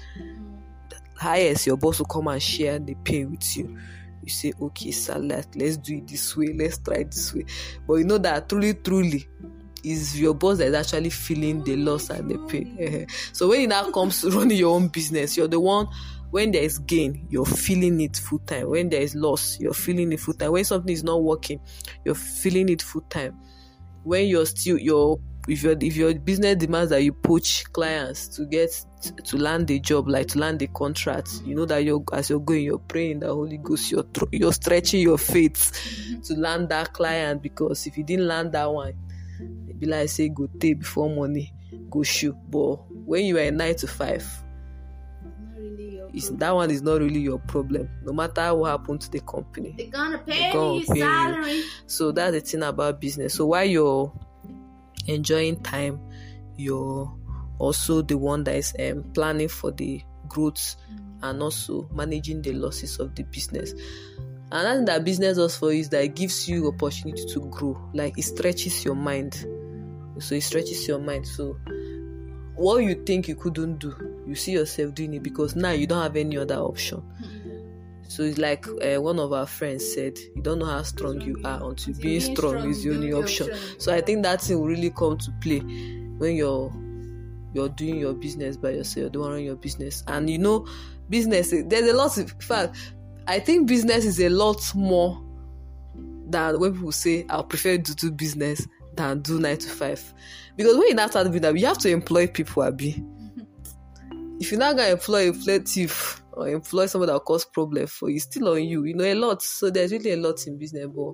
Highest 1.17 1.67
your 1.67 1.77
boss 1.77 1.99
will 1.99 2.05
come 2.07 2.29
and 2.29 2.41
share 2.41 2.79
the 2.79 2.95
pain 2.95 3.31
with 3.31 3.57
you. 3.57 3.77
You 4.23 4.29
say 4.29 4.53
okay 4.59 4.91
sir 4.91 5.17
let, 5.17 5.55
let's 5.55 5.77
do 5.77 5.97
it 5.97 6.07
this 6.07 6.35
way 6.37 6.53
let's 6.53 6.77
try 6.77 7.03
this 7.03 7.33
way. 7.33 7.45
But 7.85 7.95
you 7.95 8.05
know 8.05 8.17
that 8.19 8.47
truly 8.47 8.73
truly 8.75 9.27
is 9.83 10.19
your 10.19 10.35
boss 10.35 10.59
that 10.59 10.67
is 10.67 10.75
actually 10.75 11.09
feeling 11.09 11.63
the 11.63 11.75
loss 11.75 12.09
and 12.09 12.29
the 12.29 12.37
pain. 12.47 13.07
So 13.33 13.49
when 13.49 13.61
it 13.61 13.67
now 13.67 13.89
comes 13.91 14.21
to 14.21 14.29
running 14.29 14.57
your 14.57 14.75
own 14.75 14.87
business 14.87 15.35
you're 15.35 15.47
the 15.47 15.59
one 15.59 15.87
when 16.31 16.51
there 16.51 16.63
is 16.63 16.79
gain 16.79 17.27
you're 17.29 17.45
feeling 17.45 18.01
it 18.01 18.17
full 18.17 18.39
time. 18.39 18.69
When 18.69 18.89
there 18.89 19.01
is 19.01 19.15
loss 19.15 19.59
you're 19.59 19.73
feeling 19.73 20.11
it 20.11 20.19
full 20.19 20.33
time. 20.33 20.51
When 20.51 20.65
something 20.65 20.91
is 20.91 21.03
not 21.03 21.21
working 21.21 21.59
you're 22.03 22.15
feeling 22.15 22.69
it 22.69 22.81
full 22.81 23.01
time. 23.01 23.37
When 24.03 24.27
you're 24.27 24.45
still 24.45 24.79
your 24.79 25.19
if 25.47 25.63
your 25.63 25.75
if 25.79 25.95
your 25.95 26.13
business 26.13 26.55
demands 26.55 26.91
that 26.91 27.03
you 27.03 27.13
poach 27.13 27.63
clients 27.73 28.27
to 28.27 28.45
get 28.45 28.69
to 29.23 29.37
land 29.37 29.69
a 29.71 29.79
job 29.79 30.07
like 30.07 30.27
to 30.27 30.39
land 30.39 30.61
a 30.61 30.67
contract 30.67 31.41
you 31.43 31.55
know 31.55 31.65
that 31.65 31.83
you're 31.83 32.03
as 32.13 32.29
you're 32.29 32.39
going 32.39 32.63
you're 32.63 32.77
praying 32.77 33.19
the 33.19 33.27
holy 33.27 33.57
ghost 33.57 33.91
you're 33.91 34.05
you're 34.31 34.53
stretching 34.53 35.01
your 35.01 35.17
faith 35.17 36.21
to 36.23 36.35
land 36.35 36.69
that 36.69 36.93
client 36.93 37.41
because 37.41 37.87
if 37.87 37.97
you 37.97 38.03
didn't 38.03 38.27
land 38.27 38.51
that 38.51 38.71
one 38.71 38.93
be 39.79 39.87
like 39.87 40.07
say 40.09 40.29
go 40.29 40.47
take 40.59 40.79
before 40.79 41.09
money 41.09 41.51
go 41.89 42.03
shoot 42.03 42.35
but 42.49 42.75
when 42.91 43.25
you 43.25 43.37
are 43.39 43.49
nine 43.49 43.75
to 43.75 43.87
five 43.87 44.23
that 46.37 46.51
one 46.51 46.71
is 46.71 46.81
not 46.81 46.99
really 46.99 47.19
your 47.19 47.39
problem. 47.39 47.89
No 48.03 48.13
matter 48.13 48.53
what 48.53 48.71
happened 48.71 49.01
to 49.01 49.11
the 49.11 49.21
company. 49.21 49.73
They're 49.77 49.87
gonna 49.87 50.17
pay 50.19 50.51
gonna 50.51 50.79
me 50.79 50.85
your 50.85 50.95
pay 50.95 51.55
you. 51.55 51.63
so 51.87 52.11
that's 52.11 52.33
the 52.33 52.41
thing 52.41 52.63
about 52.63 52.99
business. 52.99 53.33
So 53.33 53.45
while 53.47 53.65
you're 53.65 54.11
enjoying 55.07 55.61
time 55.63 55.99
you're 56.57 57.11
also 57.59 58.01
the 58.01 58.17
one 58.17 58.43
that 58.43 58.55
is 58.55 58.73
um, 58.79 59.03
planning 59.13 59.47
for 59.47 59.71
the 59.71 60.01
growth 60.27 60.75
and 61.23 61.41
also 61.41 61.87
managing 61.93 62.41
the 62.41 62.53
losses 62.53 62.99
of 62.99 63.15
the 63.15 63.23
business. 63.23 63.73
Another 64.51 64.77
thing 64.77 64.85
that 64.85 65.03
business 65.03 65.37
does 65.37 65.55
for 65.55 65.71
you 65.71 65.79
is 65.79 65.89
that 65.89 66.03
it 66.03 66.15
gives 66.15 66.49
you 66.49 66.67
opportunity 66.67 67.23
to 67.25 67.39
grow. 67.51 67.79
Like 67.93 68.17
it 68.17 68.23
stretches 68.23 68.83
your 68.83 68.95
mind. 68.95 69.45
So 70.19 70.35
it 70.35 70.41
stretches 70.41 70.87
your 70.87 70.99
mind. 70.99 71.27
So 71.27 71.57
what 72.55 72.79
you 72.79 72.95
think 73.05 73.27
you 73.27 73.35
couldn't 73.35 73.79
do 73.79 74.10
you 74.31 74.35
see 74.35 74.53
yourself 74.53 74.93
doing 74.95 75.13
it 75.13 75.23
because 75.23 75.57
now 75.57 75.71
you 75.71 75.85
don't 75.85 76.01
have 76.01 76.15
any 76.15 76.37
other 76.37 76.55
option. 76.55 77.03
So 78.07 78.23
it's 78.23 78.37
like 78.37 78.65
uh, 78.67 79.01
one 79.01 79.19
of 79.19 79.33
our 79.33 79.45
friends 79.45 79.93
said 79.93 80.17
you 80.35 80.41
don't 80.41 80.59
know 80.59 80.65
how 80.65 80.83
strong 80.83 81.19
you 81.19 81.37
are 81.43 81.61
until 81.69 81.93
being 81.95 82.21
strong 82.21 82.69
is 82.69 82.83
the 82.83 82.91
only 82.91 83.11
option. 83.13 83.49
so 83.77 83.93
i 83.93 84.01
think 84.01 84.23
that 84.23 84.41
thing 84.41 84.59
will 84.59 84.67
really 84.67 84.89
come 84.89 85.17
to 85.17 85.31
play 85.41 85.59
when 86.17 86.35
you're 86.35 86.69
you're 87.53 87.69
doing 87.69 87.97
your 87.97 88.13
business 88.13 88.57
by 88.57 88.71
yourself 88.71 89.11
you're 89.13 89.23
running 89.29 89.45
your 89.45 89.55
business. 89.55 90.03
And 90.07 90.29
you 90.29 90.39
know 90.39 90.67
business 91.09 91.51
there's 91.51 91.89
a 91.89 91.93
lot 91.93 92.17
of 92.17 92.31
in 92.31 92.39
fact 92.39 92.75
i 93.27 93.39
think 93.39 93.67
business 93.67 94.03
is 94.05 94.19
a 94.19 94.29
lot 94.29 94.61
more 94.75 95.21
than 96.29 96.59
when 96.59 96.73
people 96.73 96.91
say 96.91 97.25
i 97.29 97.41
prefer 97.41 97.77
to 97.77 97.95
do 97.95 98.11
business 98.11 98.67
than 98.95 99.21
do 99.21 99.39
nine 99.39 99.57
to 99.57 99.69
five. 99.69 100.01
Because 100.57 100.77
when 100.77 100.89
you 100.89 100.95
now 100.95 101.07
start 101.07 101.27
doing 101.27 101.41
that 101.41 101.57
you 101.57 101.65
have 101.65 101.77
to 101.77 101.89
employ 101.89 102.27
people 102.27 102.63
abi 102.63 103.01
if 104.41 104.51
you're 104.51 104.59
not 104.59 104.75
gonna 104.75 104.89
employ 104.89 105.29
a 105.29 105.33
plaintiff 105.33 106.23
or 106.33 106.47
employ 106.49 106.87
someone 106.87 107.07
that 107.09 107.19
cause 107.19 107.45
problem 107.45 107.85
for 107.85 108.09
you 108.09 108.19
still 108.19 108.49
on 108.49 108.63
you. 108.63 108.83
You 108.85 108.95
know 108.95 109.05
a 109.05 109.13
lot. 109.13 109.43
So 109.43 109.69
there's 109.69 109.91
really 109.91 110.13
a 110.13 110.17
lot 110.17 110.47
in 110.47 110.57
business 110.57 110.87
but 110.87 111.13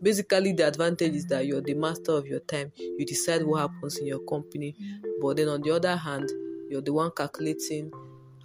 basically 0.00 0.52
the 0.52 0.68
advantage 0.68 1.14
is 1.14 1.26
that 1.26 1.44
you're 1.44 1.60
the 1.60 1.74
master 1.74 2.12
of 2.12 2.26
your 2.26 2.38
time. 2.40 2.70
You 2.76 3.04
decide 3.04 3.42
what 3.42 3.62
happens 3.62 3.98
in 3.98 4.06
your 4.06 4.20
company. 4.20 4.76
But 5.20 5.38
then 5.38 5.48
on 5.48 5.62
the 5.62 5.72
other 5.72 5.96
hand 5.96 6.30
you're 6.70 6.80
the 6.82 6.92
one 6.92 7.10
calculating 7.16 7.90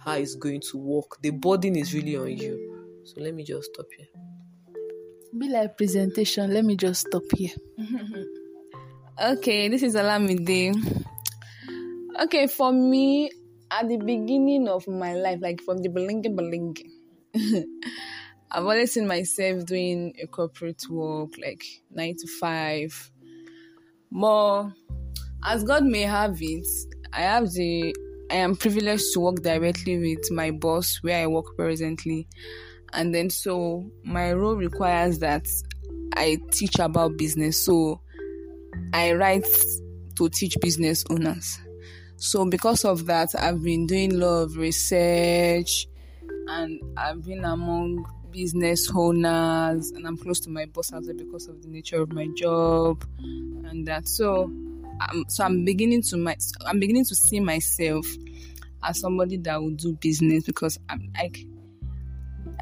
how 0.00 0.14
it's 0.14 0.34
going 0.34 0.62
to 0.72 0.78
work. 0.78 1.22
The 1.22 1.30
burden 1.30 1.76
is 1.76 1.94
really 1.94 2.16
on 2.16 2.36
you. 2.36 3.02
So 3.04 3.20
let 3.20 3.34
me 3.34 3.44
just 3.44 3.72
stop 3.72 3.86
here. 3.96 4.08
Be 5.38 5.48
like 5.48 5.76
presentation. 5.76 6.52
Let 6.52 6.64
me 6.64 6.76
just 6.76 7.06
stop 7.06 7.22
here. 7.36 7.54
Okay, 9.16 9.68
this 9.68 9.84
is 9.84 9.94
Olamide. 9.94 10.74
Okay, 12.24 12.48
for 12.48 12.72
me, 12.72 13.30
at 13.80 13.88
the 13.88 13.96
beginning 13.96 14.68
of 14.68 14.86
my 14.86 15.14
life, 15.14 15.40
like 15.40 15.60
from 15.62 15.78
the 15.78 15.88
belinge 15.88 16.28
belinge, 16.34 16.82
I've 18.50 18.62
always 18.62 18.92
seen 18.92 19.08
myself 19.08 19.66
doing 19.66 20.14
a 20.22 20.28
corporate 20.28 20.82
work, 20.88 21.32
like 21.44 21.64
nine 21.90 22.14
to 22.16 22.28
five. 22.40 23.10
More, 24.10 24.72
as 25.44 25.64
God 25.64 25.84
may 25.84 26.02
have 26.02 26.38
it, 26.40 26.66
I 27.12 27.22
have 27.22 27.50
the, 27.50 27.94
I 28.30 28.36
am 28.36 28.54
privileged 28.54 29.12
to 29.14 29.20
work 29.20 29.42
directly 29.42 29.98
with 29.98 30.30
my 30.30 30.52
boss 30.52 30.98
where 31.02 31.24
I 31.24 31.26
work 31.26 31.46
presently, 31.56 32.28
and 32.92 33.12
then 33.12 33.28
so 33.28 33.90
my 34.04 34.32
role 34.34 34.54
requires 34.54 35.18
that 35.18 35.48
I 36.16 36.38
teach 36.52 36.78
about 36.78 37.16
business. 37.16 37.64
So 37.64 38.00
I 38.92 39.14
write 39.14 39.46
to 40.16 40.28
teach 40.28 40.56
business 40.60 41.02
owners. 41.10 41.58
So 42.16 42.44
because 42.46 42.84
of 42.84 43.06
that, 43.06 43.34
I've 43.38 43.62
been 43.62 43.86
doing 43.86 44.12
a 44.12 44.16
lot 44.16 44.42
of 44.42 44.56
research 44.56 45.86
and 46.48 46.80
I've 46.96 47.24
been 47.24 47.44
among 47.44 48.06
business 48.30 48.90
owners 48.94 49.90
and 49.92 50.06
I'm 50.06 50.16
close 50.16 50.40
to 50.40 50.50
my 50.50 50.66
boss 50.66 50.92
as 50.92 51.06
well 51.06 51.16
because 51.16 51.48
of 51.48 51.62
the 51.62 51.68
nature 51.68 52.00
of 52.02 52.12
my 52.12 52.28
job 52.36 53.04
and 53.18 53.86
that. 53.86 54.08
So 54.08 54.44
um, 55.00 55.24
so 55.28 55.44
I'm 55.44 55.64
beginning 55.64 56.02
to 56.02 56.16
my 56.16 56.36
I'm 56.66 56.80
beginning 56.80 57.04
to 57.06 57.14
see 57.14 57.40
myself 57.40 58.06
as 58.82 59.00
somebody 59.00 59.36
that 59.38 59.60
will 59.60 59.70
do 59.70 59.94
business 59.94 60.44
because 60.44 60.78
I'm 60.88 61.10
like 61.16 61.46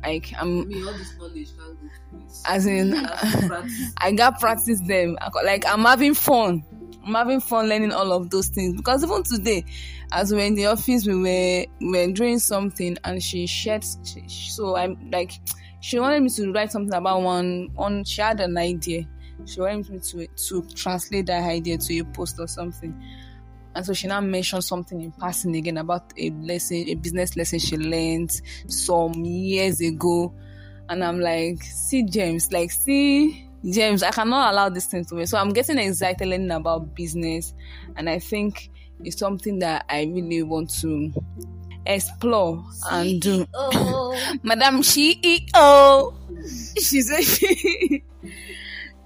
like 0.03 0.33
I'm 0.39 0.59
all 0.59 0.65
this 0.65 1.17
knowledge 1.19 1.49
can't 1.59 1.81
go 1.81 1.89
as 2.47 2.67
in 2.67 2.95
I 3.99 4.13
got 4.13 4.41
practice 4.41 4.81
them. 4.87 5.17
Like 5.45 5.67
I'm 5.67 5.83
having 5.83 6.15
fun. 6.15 6.65
I'm 7.05 7.15
having 7.15 7.41
fun 7.41 7.69
learning 7.69 7.93
all 7.93 8.13
of 8.13 8.31
those 8.31 8.49
things 8.49 8.77
because 8.77 9.03
even 9.03 9.23
today, 9.23 9.65
as 10.13 10.31
we 10.31 10.39
were 10.39 10.45
in 10.45 10.55
the 10.55 10.67
office, 10.67 11.07
we 11.07 11.15
were 11.15 11.67
we 11.81 12.07
were 12.07 12.13
doing 12.13 12.39
something 12.39 12.97
and 13.05 13.23
she 13.23 13.47
shared. 13.47 13.85
She, 14.05 14.51
so 14.51 14.77
I'm 14.77 15.11
like, 15.11 15.33
she 15.81 15.99
wanted 15.99 16.23
me 16.23 16.29
to 16.31 16.53
write 16.53 16.71
something 16.71 16.95
about 16.95 17.23
one. 17.23 17.71
On 17.77 18.05
she 18.05 18.21
had 18.21 18.41
an 18.41 18.57
idea. 18.57 19.09
She 19.45 19.61
wanted 19.61 19.91
me 19.91 19.99
to 19.99 20.27
to 20.27 20.63
translate 20.75 21.27
that 21.27 21.43
idea 21.43 21.79
to 21.79 21.99
a 21.99 22.05
post 22.05 22.39
or 22.39 22.47
something. 22.47 22.95
And 23.75 23.87
so 23.87 23.93
she 23.93 24.07
now 24.07 24.21
mentioned 24.21 24.65
something 24.65 25.01
in 25.01 25.13
passing 25.13 25.57
again 25.57 25.79
about 25.79 26.13
a 26.19 26.31
lesson, 26.31 26.85
a 26.89 26.95
business 26.95 27.37
lesson 27.37 27.59
she 27.59 27.77
learned 27.77 28.31
some 28.69 29.15
years 29.25 29.81
ago. 29.81 30.35
And 30.89 31.03
I'm 31.03 31.21
like, 31.21 31.63
see, 31.63 32.03
James, 32.05 32.53
like, 32.53 32.71
see, 32.71 33.49
James, 33.65 34.03
I 34.03 34.11
cannot 34.11 34.53
allow 34.53 34.69
this 34.69 34.87
thing 34.87 35.05
to 35.07 35.15
me. 35.15 35.27
So 35.27 35.39
I'm 35.39 35.51
getting 35.51 35.79
excited 35.79 36.27
learning 36.27 36.51
about 36.51 36.95
business. 36.95 37.55
And 37.97 38.09
I 38.09 38.19
think 38.19 38.71
it's 39.05 39.19
something 39.19 39.61
that 39.61 39.85
I 39.89 40.03
really 40.05 40.43
want 40.43 40.71
to 40.81 41.13
explore 41.87 42.65
and 42.91 43.21
do. 43.21 43.47
Madam 44.43 44.83
CEO. 44.83 46.15
She's 46.81 47.11
a 47.11 47.23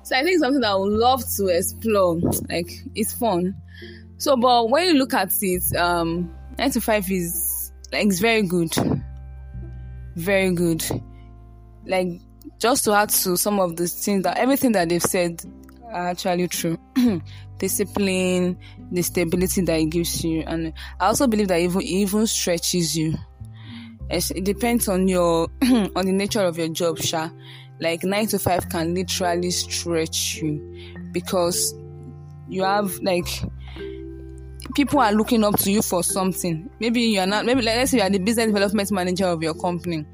So 0.03 0.17
I 0.17 0.23
think 0.23 0.35
it's 0.35 0.41
something 0.41 0.61
that 0.61 0.71
I 0.71 0.77
would 0.77 0.93
love 0.93 1.23
to 1.37 1.47
explore. 1.49 2.19
Like, 2.49 2.71
it's 2.95 3.13
fun. 3.13 3.55
So, 4.19 4.37
but 4.37 4.71
when 4.71 4.89
you 4.89 4.95
look 4.95 5.13
at 5.13 5.33
it, 5.43 5.77
um, 5.77 6.35
9 6.59 6.71
to 6.71 6.81
5 6.81 7.11
is, 7.11 7.73
like, 7.93 8.07
it's 8.07 8.21
very 8.21 8.43
good. 8.43 8.75
Very 10.15 10.55
good 10.55 10.83
like 11.87 12.21
just 12.59 12.85
to 12.85 12.93
add 12.93 13.11
to 13.11 13.37
some 13.37 13.61
of 13.61 13.77
the 13.77 13.87
things 13.87 14.23
that 14.25 14.39
everything 14.39 14.73
that 14.73 14.89
they've 14.89 15.03
said 15.03 15.41
are 15.93 16.09
actually 16.09 16.49
true. 16.49 16.79
Discipline, 17.59 18.59
the 18.93 19.03
stability 19.03 19.63
that 19.63 19.79
it 19.79 19.87
gives 19.87 20.23
you, 20.23 20.43
and 20.47 20.73
I 21.01 21.07
also 21.07 21.27
believe 21.27 21.49
that 21.49 21.61
even 21.61 21.83
even 21.83 22.27
stretches 22.27 22.97
you. 22.97 23.15
It 24.11 24.45
depends 24.45 24.89
on 24.89 25.09
your 25.09 25.49
on 25.63 26.05
the 26.05 26.13
nature 26.13 26.43
of 26.43 26.59
your 26.59 26.69
job, 26.69 26.99
Sha. 26.99 27.31
Like 27.81 28.05
nine 28.05 28.27
to 28.29 28.39
five 28.39 28.69
can 28.69 28.95
literally 28.95 29.51
stretch 29.51 30.37
you 30.37 30.95
because 31.13 31.75
you 32.49 32.63
have 32.63 32.99
like 33.01 33.27
people 34.75 35.01
are 35.01 35.13
looking 35.13 35.45
up 35.45 35.59
to 35.61 35.73
you 35.73 35.83
for 35.83 36.03
something. 36.03 36.71
Maybe 36.79 37.01
you 37.03 37.21
are 37.21 37.27
not. 37.27 37.45
Maybe 37.45 37.63
let's 37.63 37.91
say 37.91 37.99
you 37.99 38.03
are 38.03 38.11
the 38.11 38.19
business 38.19 38.47
development 38.47 38.93
manager 38.93 39.27
of 39.27 39.43
your 39.43 39.55
company, 39.55 40.05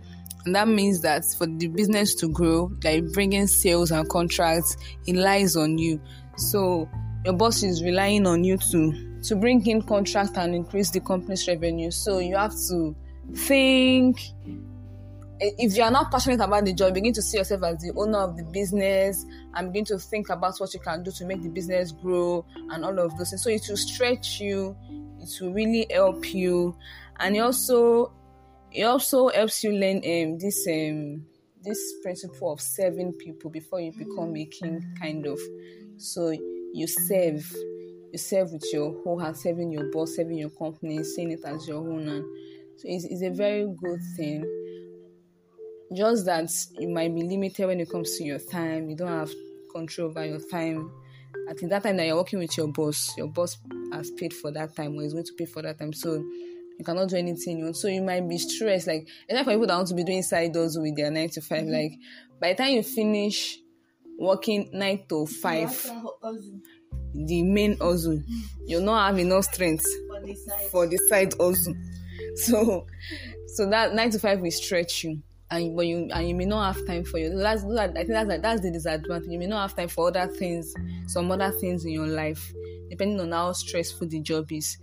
and 0.44 0.54
that 0.54 0.68
means 0.68 1.00
that 1.02 1.24
for 1.24 1.46
the 1.46 1.68
business 1.68 2.14
to 2.16 2.28
grow, 2.28 2.72
like 2.82 3.12
bringing 3.12 3.46
sales 3.46 3.90
and 3.90 4.08
contracts, 4.08 4.76
it 5.06 5.16
lies 5.16 5.56
on 5.56 5.78
you. 5.78 6.00
So 6.36 6.88
your 7.24 7.34
boss 7.34 7.62
is 7.62 7.82
relying 7.82 8.26
on 8.26 8.44
you 8.44 8.58
to 8.58 9.20
to 9.22 9.36
bring 9.36 9.64
in 9.66 9.82
contracts 9.82 10.36
and 10.36 10.54
increase 10.54 10.90
the 10.90 11.00
company's 11.00 11.46
revenue. 11.46 11.90
So 11.90 12.18
you 12.18 12.36
have 12.36 12.54
to 12.68 12.96
think. 13.34 14.20
If 15.44 15.76
you 15.76 15.82
are 15.82 15.90
not 15.90 16.12
passionate 16.12 16.40
about 16.40 16.64
the 16.64 16.72
job, 16.72 16.94
begin 16.94 17.12
to 17.14 17.22
see 17.22 17.38
yourself 17.38 17.64
as 17.64 17.78
the 17.78 17.92
owner 17.96 18.18
of 18.18 18.36
the 18.36 18.44
business 18.44 19.24
and 19.54 19.72
begin 19.72 19.84
to 19.86 19.98
think 19.98 20.28
about 20.28 20.56
what 20.58 20.72
you 20.72 20.78
can 20.78 21.02
do 21.02 21.10
to 21.10 21.24
make 21.24 21.42
the 21.42 21.48
business 21.48 21.90
grow 21.90 22.46
and 22.70 22.84
all 22.84 22.96
of 23.00 23.18
those 23.18 23.30
things. 23.30 23.42
So 23.42 23.50
it 23.50 23.62
will 23.68 23.76
stretch 23.76 24.40
you, 24.40 24.76
it 25.20 25.30
will 25.40 25.52
really 25.52 25.88
help 25.90 26.32
you, 26.32 26.76
and 27.18 27.36
also 27.40 28.12
it 28.74 28.84
also 28.84 29.28
helps 29.28 29.62
you 29.64 29.72
learn 29.72 29.96
um 29.96 30.38
this 30.38 30.66
um 30.68 31.24
this 31.62 31.94
principle 32.02 32.52
of 32.52 32.60
serving 32.60 33.12
people 33.14 33.50
before 33.50 33.80
you 33.80 33.92
become 33.92 34.36
a 34.36 34.44
king 34.46 34.82
kind 35.00 35.26
of. 35.26 35.38
So 35.96 36.30
you 36.30 36.86
serve 36.86 37.50
you 38.12 38.18
serve 38.18 38.52
with 38.52 38.64
your 38.72 39.00
whole 39.02 39.18
heart 39.18 39.36
serving 39.36 39.70
your 39.70 39.84
boss 39.90 40.16
serving 40.16 40.38
your 40.38 40.50
company 40.50 41.02
seeing 41.04 41.30
it 41.30 41.40
as 41.44 41.66
your 41.68 41.78
own 41.78 42.08
and 42.08 42.24
so 42.76 42.88
it's, 42.88 43.04
it's 43.04 43.22
a 43.22 43.30
very 43.30 43.66
good 43.80 44.00
thing. 44.16 44.44
Just 45.94 46.24
that 46.26 46.50
you 46.78 46.88
might 46.88 47.14
be 47.14 47.22
limited 47.22 47.66
when 47.66 47.80
it 47.80 47.90
comes 47.90 48.16
to 48.16 48.24
your 48.24 48.38
time 48.38 48.88
you 48.88 48.96
don't 48.96 49.08
have 49.08 49.32
control 49.72 50.08
over 50.10 50.24
your 50.24 50.40
time. 50.40 50.90
Think 51.56 51.70
that 51.70 51.82
time 51.82 51.96
that 51.98 52.06
you're 52.06 52.16
working 52.16 52.38
with 52.38 52.56
your 52.56 52.68
boss, 52.68 53.14
your 53.16 53.26
boss 53.26 53.58
has 53.92 54.10
paid 54.12 54.32
for 54.32 54.50
that 54.52 54.74
time 54.74 54.96
or 54.96 55.02
is 55.02 55.12
going 55.12 55.24
to 55.26 55.32
pay 55.34 55.44
for 55.44 55.60
that 55.62 55.78
time. 55.78 55.92
So 55.92 56.24
you 56.78 56.84
cannot 56.84 57.08
do 57.08 57.16
anything 57.16 57.58
you 57.58 57.64
want. 57.64 57.76
So 57.76 57.88
you 57.88 58.02
might 58.02 58.28
be 58.28 58.38
stressed. 58.38 58.86
Like, 58.86 59.08
except 59.28 59.44
for 59.44 59.52
people 59.52 59.66
that 59.66 59.76
want 59.76 59.88
to 59.88 59.94
be 59.94 60.04
doing 60.04 60.22
side 60.22 60.52
doors 60.52 60.78
with 60.78 60.96
their 60.96 61.10
nine 61.10 61.28
to 61.30 61.40
5 61.40 61.58
mm-hmm. 61.58 61.72
Like, 61.72 61.92
by 62.40 62.52
the 62.52 62.62
time 62.62 62.72
you 62.72 62.82
finish 62.82 63.58
working 64.18 64.70
nine 64.72 65.04
to 65.08 65.26
five, 65.26 65.70
the 67.14 67.42
main 67.42 67.76
hustle, 67.78 68.22
you'll 68.66 68.82
not 68.82 69.06
have 69.06 69.18
enough 69.18 69.44
strength 69.44 69.86
for 70.70 70.86
the 70.86 70.96
side 71.08 71.34
hustle. 71.38 71.74
So, 72.34 72.86
so 73.46 73.68
that 73.68 73.94
nine 73.94 74.10
to 74.10 74.18
five 74.18 74.40
will 74.40 74.50
stretch 74.50 75.04
you. 75.04 75.22
And 75.50 75.76
but 75.76 75.86
you 75.86 76.08
and 76.14 76.28
you 76.28 76.34
may 76.34 76.46
not 76.46 76.74
have 76.74 76.86
time 76.86 77.04
for 77.04 77.18
you. 77.18 77.36
That's 77.36 77.62
that, 77.64 77.90
I 77.90 78.04
think 78.04 78.08
that's 78.08 78.28
like, 78.28 78.40
that's 78.40 78.62
the 78.62 78.70
disadvantage. 78.70 79.28
You 79.28 79.38
may 79.38 79.48
not 79.48 79.68
have 79.68 79.76
time 79.76 79.88
for 79.88 80.08
other 80.08 80.28
things, 80.28 80.72
some 81.08 81.30
other 81.30 81.50
things 81.50 81.84
in 81.84 81.90
your 81.90 82.06
life, 82.06 82.54
depending 82.88 83.20
on 83.20 83.32
how 83.32 83.52
stressful 83.52 84.08
the 84.08 84.20
job 84.20 84.50
is. 84.50 84.78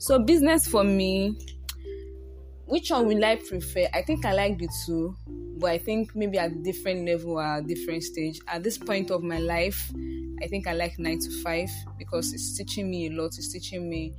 So 0.00 0.18
business 0.18 0.66
for 0.66 0.82
me, 0.82 1.36
which 2.64 2.90
one 2.90 3.06
will 3.06 3.22
I 3.22 3.36
prefer? 3.36 3.86
I 3.92 4.00
think 4.00 4.24
I 4.24 4.32
like 4.32 4.56
the 4.56 4.66
two, 4.86 5.14
but 5.58 5.72
I 5.72 5.76
think 5.76 6.16
maybe 6.16 6.38
at 6.38 6.62
different 6.62 7.04
level 7.04 7.38
or 7.38 7.60
different 7.60 8.02
stage. 8.04 8.40
At 8.48 8.62
this 8.62 8.78
point 8.78 9.10
of 9.10 9.22
my 9.22 9.38
life, 9.38 9.92
I 10.42 10.46
think 10.46 10.66
I 10.66 10.72
like 10.72 10.98
nine 10.98 11.18
to 11.18 11.42
five 11.42 11.68
because 11.98 12.32
it's 12.32 12.56
teaching 12.56 12.90
me 12.90 13.08
a 13.08 13.10
lot. 13.10 13.36
It's 13.36 13.52
teaching 13.52 13.90
me 13.90 14.14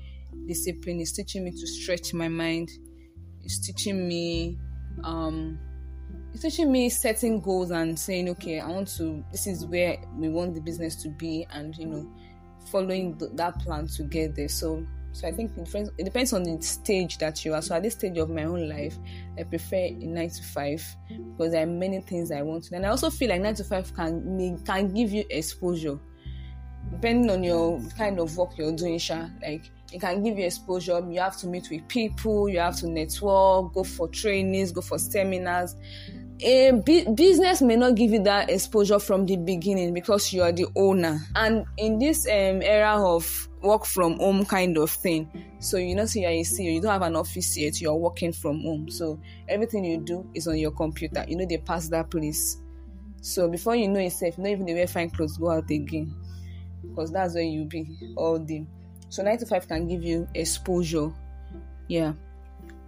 discipline. 0.46 1.00
It's 1.00 1.14
teaching 1.14 1.46
me 1.46 1.50
to 1.50 1.66
stretch 1.66 2.14
my 2.14 2.28
mind. 2.28 2.70
It's 3.42 3.58
teaching 3.58 4.08
me, 4.08 4.60
um, 5.04 5.58
it's 6.32 6.44
teaching 6.44 6.72
me 6.72 6.90
setting 6.90 7.42
goals 7.42 7.72
and 7.72 7.98
saying, 7.98 8.30
okay, 8.30 8.60
I 8.60 8.68
want 8.68 8.88
to. 8.98 9.26
This 9.32 9.48
is 9.48 9.66
where 9.66 9.98
we 10.16 10.30
want 10.30 10.54
the 10.54 10.62
business 10.62 11.02
to 11.02 11.10
be, 11.10 11.48
and 11.50 11.76
you 11.76 11.88
know, 11.88 12.14
following 12.68 13.18
th- 13.18 13.32
that 13.34 13.58
plan 13.62 13.88
to 13.96 14.04
get 14.04 14.36
there. 14.36 14.48
So, 14.48 14.86
so 15.14 15.28
I 15.28 15.32
think 15.32 15.52
it 15.58 15.66
depends, 15.66 15.90
it 15.98 16.04
depends 16.04 16.34
on 16.34 16.44
the 16.44 16.62
stage 16.62 17.18
that 17.18 17.44
you 17.44 17.54
are. 17.54 17.62
So 17.62 17.76
at 17.76 17.84
this 17.84 17.94
stage 17.94 18.18
of 18.18 18.30
my 18.30 18.46
own 18.46 18.70
life, 18.70 18.98
I 19.38 19.44
prefer 19.44 19.76
a 19.76 19.92
nine 19.92 20.30
to 20.30 20.44
five 20.44 20.84
because 21.10 21.52
there 21.52 21.64
are 21.64 21.70
many 21.70 22.00
things 22.02 22.32
I 22.32 22.42
want 22.42 22.66
to. 22.66 22.76
And 22.76 22.86
I 22.86 22.90
also 22.90 23.10
feel 23.10 23.30
like 23.30 23.42
nine 23.42 23.56
to 23.56 23.64
five 23.64 23.94
can 23.94 24.64
can 24.66 24.94
give 24.94 25.12
you 25.12 25.26
exposure, 25.30 26.00
depending 26.92 27.30
on 27.30 27.44
your 27.44 27.82
kind 27.98 28.20
of 28.20 28.36
work 28.38 28.58
you're 28.58 28.76
doing. 28.76 28.98
Sha, 29.00 29.28
like 29.42 29.70
it 29.92 30.00
can 30.00 30.24
give 30.24 30.38
you 30.38 30.46
exposure. 30.46 31.06
You 31.10 31.20
have 31.20 31.38
to 31.38 31.48
meet 31.48 31.70
with 31.70 31.86
people. 31.90 32.48
You 32.48 32.60
have 32.60 32.78
to 32.78 32.88
network, 32.90 33.74
go 33.74 33.84
for 33.84 34.08
trainings, 34.08 34.72
go 34.72 34.82
for 34.82 34.98
seminars. 34.98 35.76
a 36.44 36.72
bu- 36.72 37.14
business 37.14 37.62
may 37.62 37.76
not 37.76 37.96
give 37.96 38.12
you 38.12 38.24
that 38.24 38.50
exposure 38.50 38.98
from 38.98 39.26
the 39.26 39.38
beginning 39.38 39.94
because 39.94 40.34
you 40.34 40.42
are 40.42 40.52
the 40.52 40.66
owner 40.76 41.20
and 41.36 41.66
in 41.78 42.00
this 42.00 42.26
um, 42.26 42.64
era 42.64 42.96
of 43.00 43.48
work 43.62 43.86
from 43.86 44.18
home 44.18 44.46
kind 44.46 44.78
of 44.78 44.90
thing. 44.90 45.30
So 45.60 45.78
you 45.78 45.96
know 45.96 46.06
see 46.06 46.22
you're 46.22 46.32
a 46.32 46.42
CEO, 46.42 46.74
you 46.74 46.82
don't 46.82 46.92
have 46.92 47.02
an 47.02 47.16
office 47.16 47.58
yet 47.58 47.82
you're 47.82 47.96
working 47.96 48.34
from 48.34 48.62
home. 48.62 48.90
So 48.90 49.20
everything 49.48 49.86
you 49.86 49.98
do 49.98 50.28
is 50.34 50.48
on 50.48 50.58
your 50.58 50.72
computer. 50.72 51.26
You 51.28 51.38
know 51.38 51.46
they 51.46 51.58
pass 51.58 51.88
that 51.90 52.10
place. 52.10 52.58
So 53.22 53.48
before 53.50 53.76
you 53.76 53.88
know 53.88 54.00
yourself 54.00 54.38
not 54.38 54.48
even 54.48 54.66
the 54.66 54.74
wear 54.74 54.88
fine 54.88 55.10
clothes 55.10 55.38
go 55.38 55.52
out 55.52 55.70
again 55.70 56.16
because 56.82 57.12
that's 57.12 57.36
where 57.36 57.44
you 57.44 57.66
be 57.66 57.88
all 58.16 58.40
day. 58.40 58.66
So 59.10 59.24
9 59.24 59.38
to 59.40 59.46
5 59.46 59.68
can 59.68 59.88
give 59.88 60.04
you 60.04 60.28
exposure. 60.34 61.12
Yeah. 61.88 62.14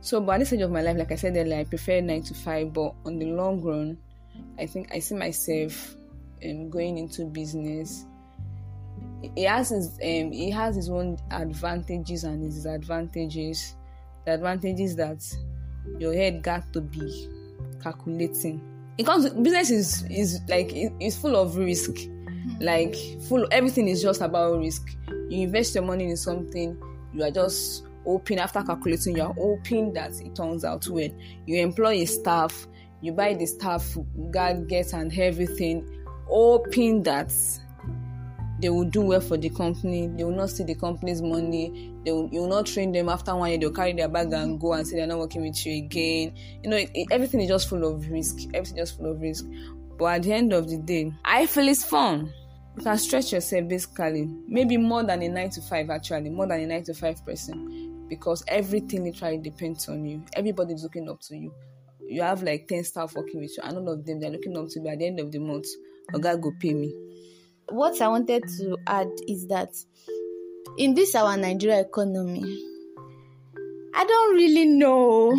So, 0.03 0.19
but 0.19 0.33
at 0.33 0.39
this 0.39 0.49
stage 0.49 0.59
of 0.59 0.71
my 0.71 0.81
life, 0.81 0.97
like 0.97 1.13
I 1.13 1.15
said 1.15 1.37
earlier, 1.37 1.59
I 1.59 1.63
prefer 1.63 2.01
nine 2.01 2.23
to 2.23 2.33
five. 2.33 2.73
But 2.73 2.93
on 3.05 3.19
the 3.19 3.27
long 3.27 3.61
run, 3.61 3.97
I 4.59 4.65
think 4.65 4.93
I 4.93 4.99
see 4.99 5.15
myself 5.15 5.95
um, 6.43 6.69
going 6.69 6.97
into 6.97 7.23
business. 7.23 8.05
It 9.35 9.47
has 9.47 9.69
his 9.69 9.87
um, 9.89 10.33
it 10.33 10.51
has 10.51 10.75
his 10.75 10.89
own 10.89 11.17
advantages 11.31 12.23
and 12.23 12.43
his 12.43 12.55
disadvantages. 12.55 13.75
The 14.25 14.33
advantages 14.33 14.95
that 14.95 15.23
your 15.97 16.13
head 16.13 16.43
got 16.43 16.71
to 16.73 16.81
be 16.81 17.29
calculating. 17.81 18.61
It 18.97 19.05
comes 19.05 19.29
business 19.29 19.71
is 19.71 20.03
is 20.09 20.39
like 20.47 20.73
it, 20.73 20.93
it's 20.99 21.17
full 21.17 21.35
of 21.35 21.57
risk. 21.57 21.91
Like 22.59 22.95
full 23.27 23.47
everything 23.51 23.87
is 23.87 24.01
just 24.01 24.21
about 24.21 24.59
risk. 24.59 24.95
You 25.29 25.43
invest 25.43 25.75
your 25.75 25.83
money 25.83 26.05
in 26.05 26.17
something, 26.17 26.77
you 27.13 27.23
are 27.23 27.31
just 27.31 27.85
hoping 28.05 28.39
after 28.39 28.61
calculating 28.63 29.15
you're 29.15 29.33
hoping 29.33 29.93
that 29.93 30.11
it 30.21 30.35
turns 30.35 30.65
out 30.65 30.87
well 30.89 31.09
you 31.45 31.61
employ 31.61 31.93
a 32.01 32.05
staff 32.05 32.67
you 33.01 33.11
buy 33.11 33.33
the 33.33 33.45
staff 33.45 33.97
gadgets 34.31 34.93
and 34.93 35.17
everything 35.17 35.87
hoping 36.27 37.01
that 37.03 37.33
they 38.63 38.69
will 38.69 38.85
do 38.85 39.01
well 39.01 39.19
for 39.19 39.35
the 39.35 39.49
company. 39.49 40.07
They 40.07 40.23
will 40.23 40.37
not 40.37 40.49
see 40.49 40.63
the 40.63 40.75
company's 40.75 41.21
money. 41.21 41.93
They 42.05 42.13
will, 42.13 42.29
you 42.31 42.39
will 42.39 42.47
not 42.47 42.65
train 42.65 42.93
them. 42.93 43.09
After 43.09 43.35
one 43.35 43.49
year 43.49 43.59
they'll 43.59 43.73
carry 43.73 43.91
their 43.91 44.07
bag 44.07 44.31
and 44.31 44.57
go 44.57 44.71
and 44.71 44.87
say 44.87 44.95
they're 44.95 45.05
not 45.05 45.19
working 45.19 45.41
with 45.41 45.65
you 45.65 45.83
again. 45.83 46.33
You 46.63 46.69
know 46.69 46.77
it, 46.77 46.89
it, 46.93 47.09
everything 47.11 47.41
is 47.41 47.49
just 47.49 47.67
full 47.67 47.83
of 47.85 48.09
risk. 48.09 48.37
Everything 48.53 48.77
is 48.77 48.89
just 48.89 48.97
full 48.97 49.11
of 49.11 49.19
risk. 49.19 49.43
But 49.99 50.05
at 50.05 50.23
the 50.23 50.31
end 50.31 50.53
of 50.53 50.69
the 50.69 50.77
day 50.77 51.11
i 51.25 51.45
feel 51.45 51.67
it's 51.67 51.83
fun. 51.83 52.33
You 52.77 52.83
can 52.83 52.97
stretch 52.97 53.33
yourself 53.33 53.67
basically. 53.67 54.29
Maybe 54.47 54.77
more 54.77 55.03
than 55.03 55.21
a 55.21 55.27
nine 55.27 55.49
to 55.49 55.61
five 55.61 55.89
actually. 55.89 56.29
More 56.29 56.47
than 56.47 56.61
a 56.61 56.65
nine 56.65 56.85
to 56.85 56.93
five 56.93 57.23
person. 57.25 58.05
Because 58.07 58.45
everything 58.47 59.03
literally 59.03 59.39
depends 59.39 59.89
on 59.89 60.05
you. 60.05 60.23
Everybody's 60.37 60.83
looking 60.83 61.09
up 61.09 61.19
to 61.23 61.35
you. 61.35 61.53
You 61.99 62.21
have 62.21 62.43
like 62.43 62.69
10 62.69 62.85
staff 62.85 63.13
working 63.13 63.41
with 63.41 63.51
you, 63.57 63.63
and 63.63 63.77
all 63.77 63.89
of 63.89 64.05
them 64.05 64.21
they're 64.21 64.29
looking 64.29 64.57
up 64.57 64.69
to 64.69 64.79
you. 64.79 64.87
At 64.87 64.99
the 64.99 65.07
end 65.07 65.19
of 65.19 65.31
the 65.31 65.39
month, 65.39 65.65
a 66.13 66.19
guy 66.19 66.35
go 66.37 66.51
pay 66.59 66.73
me. 66.73 66.93
What 67.69 67.99
I 68.01 68.07
wanted 68.07 68.43
to 68.57 68.77
add 68.85 69.09
is 69.27 69.47
that 69.47 69.69
in 70.77 70.93
this 70.93 71.15
our 71.15 71.37
Nigeria 71.37 71.81
economy, 71.81 72.63
I 73.95 74.05
don't 74.05 74.35
really 74.35 74.65
know 74.65 75.33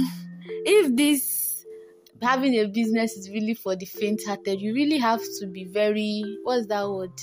if 0.64 0.94
this 0.96 1.64
having 2.22 2.54
a 2.54 2.66
business 2.66 3.16
is 3.16 3.28
really 3.30 3.54
for 3.54 3.76
the 3.76 3.84
faint-hearted. 3.84 4.60
You 4.60 4.74
really 4.74 4.98
have 4.98 5.20
to 5.40 5.46
be 5.46 5.64
very 5.64 6.38
what's 6.42 6.66
that 6.66 6.88
word? 6.88 7.20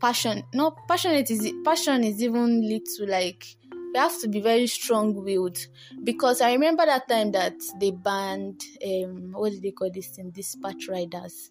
Passion. 0.00 0.42
No, 0.54 0.74
passionate 0.88 1.30
is 1.30 1.52
passion 1.64 2.04
is 2.04 2.22
even 2.22 2.68
little 2.68 3.08
like 3.08 3.46
you 3.70 4.00
have 4.00 4.20
to 4.20 4.28
be 4.28 4.40
very 4.40 4.66
strong-willed 4.66 5.58
because 6.04 6.40
I 6.40 6.52
remember 6.52 6.84
that 6.84 7.08
time 7.08 7.32
that 7.32 7.54
they 7.80 7.92
banned 7.92 8.60
um 8.84 9.32
what 9.32 9.52
did 9.52 9.62
they 9.62 9.70
call 9.70 9.90
this 9.90 10.08
thing 10.08 10.30
dispatch 10.30 10.88
riders. 10.88 11.50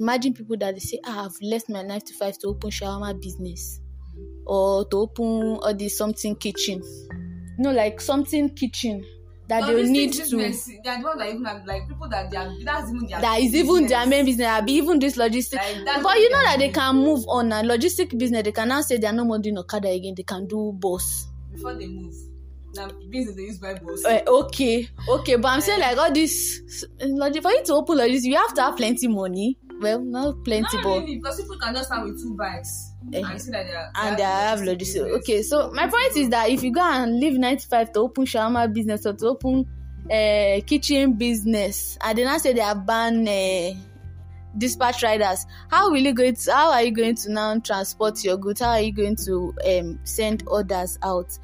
Imagine 0.00 0.34
people 0.34 0.56
that 0.58 0.74
they 0.74 0.80
say, 0.80 0.98
ah, 1.04 1.26
I've 1.26 1.36
left 1.42 1.68
my 1.68 1.82
nine 1.82 2.00
to 2.00 2.14
five 2.14 2.38
to 2.38 2.48
open 2.48 2.70
shawarma 2.70 3.20
business 3.20 3.80
or 4.46 4.86
to 4.88 4.96
open 4.98 5.58
all 5.62 5.74
this 5.74 5.96
something 5.98 6.36
kitchen. 6.36 6.82
No, 7.58 7.70
like 7.72 8.00
something 8.00 8.50
kitchen 8.54 9.04
that 9.48 9.60
No, 9.60 9.66
they 9.76 9.84
need 9.88 10.12
to 10.12 10.22
business, 10.22 10.66
they 10.82 10.90
are 10.90 10.98
the 10.98 11.04
ones 11.04 11.18
that 11.18 11.28
even 11.28 11.44
have 11.44 11.66
like 11.66 11.86
people 11.88 12.08
that 12.08 12.30
they 12.30 12.36
are 12.36 12.50
that's 12.64 12.88
even 12.90 13.06
their 13.06 13.20
that 13.20 13.40
is 13.40 13.54
even 13.54 13.86
their 13.86 14.06
main 14.06 14.24
business 14.24 14.46
abi 14.48 14.72
even 14.72 14.98
this 14.98 15.16
logistic 15.16 15.60
Like, 15.84 16.02
but 16.02 16.16
you 16.18 16.30
know 16.30 16.42
that 16.44 16.56
they 16.58 16.70
can 16.70 16.96
move 16.96 17.24
on 17.28 17.48
na 17.48 17.62
logistic 17.62 18.16
business 18.18 18.42
they 18.42 18.52
can 18.52 18.68
now 18.68 18.80
say 18.80 18.96
they 18.96 19.06
are 19.06 19.12
no 19.12 19.24
more 19.24 19.38
doing 19.38 19.58
okada 19.58 19.88
again 19.88 20.14
they 20.16 20.22
can 20.22 20.46
do 20.46 20.72
bus 20.72 21.28
before 21.52 21.74
they 21.74 21.86
move. 21.86 22.14
Now 22.74 22.88
business 23.10 23.36
they 23.36 23.42
use 23.42 23.58
by 23.58 23.74
boss. 23.74 24.02
Eh, 24.06 24.22
okay 24.26 24.88
okay 25.08 25.36
but 25.36 25.48
i'm 25.48 25.60
saying 25.60 25.80
like 25.80 25.96
all 25.98 26.10
this 26.12 26.34
for 26.98 27.50
you 27.52 27.62
to 27.64 27.72
open 27.74 27.98
logistic 27.98 28.24
you 28.24 28.36
have 28.36 28.54
to 28.54 28.62
have 28.62 28.76
plenty 28.76 29.08
money 29.08 29.58
well 29.80 30.00
not 30.00 30.44
plenty 30.44 30.76
Not 30.76 30.84
but 30.84 30.98
really, 31.00 31.16
because 31.16 31.40
people 31.40 31.58
can 31.58 31.74
just 31.74 31.86
start 31.86 32.04
with 32.04 32.20
two 32.22 32.36
bikes 32.36 32.90
Eh, 33.12 33.22
and 33.24 33.40
see 33.40 33.50
that 33.50 33.66
they 33.66 33.74
are 33.74 33.90
and 33.96 34.16
they 34.16 34.22
have 34.22 34.60
logistic 34.60 35.08
okay 35.18 35.42
so 35.42 35.70
my 35.72 35.86
point 35.86 36.16
is 36.16 36.28
that 36.30 36.48
if 36.48 36.62
you 36.62 36.72
go 36.72 36.80
and 36.80 37.18
leave 37.20 37.38
95 37.38 37.92
to 37.92 38.00
open 38.00 38.24
shawarma 38.24 38.72
business 38.72 39.04
or 39.04 39.12
to 39.12 39.26
open 39.26 39.66
uh, 40.10 40.60
kitchen 40.66 41.14
business 41.14 41.98
and 42.02 42.16
then 42.18 42.28
I 42.28 42.38
say 42.38 42.52
they 42.52 42.60
have 42.60 42.86
banned 42.86 43.28
uh, 43.28 43.72
dispatch 44.56 45.02
riders 45.02 45.46
how 45.70 45.90
will 45.90 45.98
you 45.98 46.14
going 46.14 46.34
to 46.34 46.52
how 46.52 46.72
are 46.72 46.82
you 46.82 46.92
going 46.92 47.14
to 47.16 47.32
now 47.32 47.58
transport 47.58 48.22
your 48.24 48.36
goods? 48.36 48.60
How 48.60 48.70
are 48.70 48.80
you 48.80 48.92
going 48.92 49.16
to 49.16 49.54
um, 49.66 49.98
send 50.04 50.44
orders 50.46 50.98
out 51.02 51.36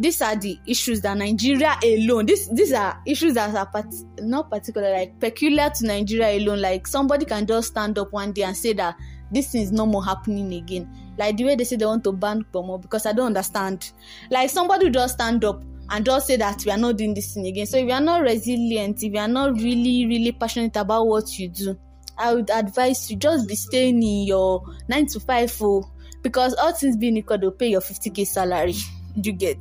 these 0.00 0.22
are 0.22 0.34
the 0.34 0.58
issues 0.66 1.02
that 1.02 1.16
nigeria 1.16 1.76
alone 1.84 2.24
this 2.24 2.48
these 2.48 2.72
are 2.72 2.98
issues 3.06 3.34
that 3.34 3.54
are 3.54 3.66
part, 3.66 3.94
not 4.20 4.50
particular 4.50 4.90
like 4.90 5.20
peculiar 5.20 5.70
to 5.70 5.86
nigeria 5.86 6.38
alone. 6.38 6.60
Like 6.60 6.86
somebody 6.86 7.26
can 7.26 7.46
just 7.46 7.68
stand 7.68 7.98
up 7.98 8.10
one 8.12 8.32
day 8.32 8.42
and 8.42 8.56
say 8.56 8.72
that 8.72 8.96
this 9.30 9.52
thing 9.52 9.62
is 9.62 9.72
no 9.72 9.86
more 9.86 10.04
happening 10.04 10.52
again. 10.54 10.90
Like 11.18 11.36
the 11.36 11.44
way 11.44 11.54
they 11.54 11.64
say 11.64 11.76
they 11.76 11.84
want 11.84 12.02
to 12.04 12.12
ban 12.12 12.44
pomo 12.50 12.78
because 12.78 13.04
i 13.04 13.12
don't 13.12 13.26
understand. 13.26 13.92
Like 14.30 14.48
somebody 14.48 14.88
just 14.88 15.14
stand 15.14 15.44
up 15.44 15.62
and 15.90 16.04
just 16.04 16.26
say 16.26 16.36
that 16.36 16.64
we 16.64 16.72
are 16.72 16.78
not 16.78 16.96
doing 16.96 17.12
this 17.12 17.34
thing 17.34 17.46
again. 17.46 17.66
So 17.66 17.76
if 17.76 17.86
you 17.86 17.92
are 17.92 18.00
not 18.00 18.22
resilient 18.22 19.02
if 19.02 19.12
you 19.12 19.18
are 19.18 19.28
not 19.28 19.54
really 19.54 20.06
really 20.06 20.32
passionate 20.32 20.76
about 20.76 21.06
what 21.06 21.38
you 21.38 21.48
do 21.48 21.78
i 22.18 22.34
would 22.34 22.50
advise 22.50 23.10
you 23.10 23.16
just 23.16 23.48
be 23.48 23.54
staying 23.54 24.02
in 24.02 24.26
your 24.26 24.62
nine 24.88 25.06
to 25.06 25.18
five 25.18 25.54
oh 25.62 25.82
because 26.22 26.54
all 26.54 26.72
things 26.72 26.96
being 26.96 27.16
equal 27.16 27.38
they'll 27.38 27.50
pay 27.50 27.68
your 27.68 27.80
50k 27.80 28.26
salary. 28.26 28.74
You 29.16 29.32
get 29.32 29.58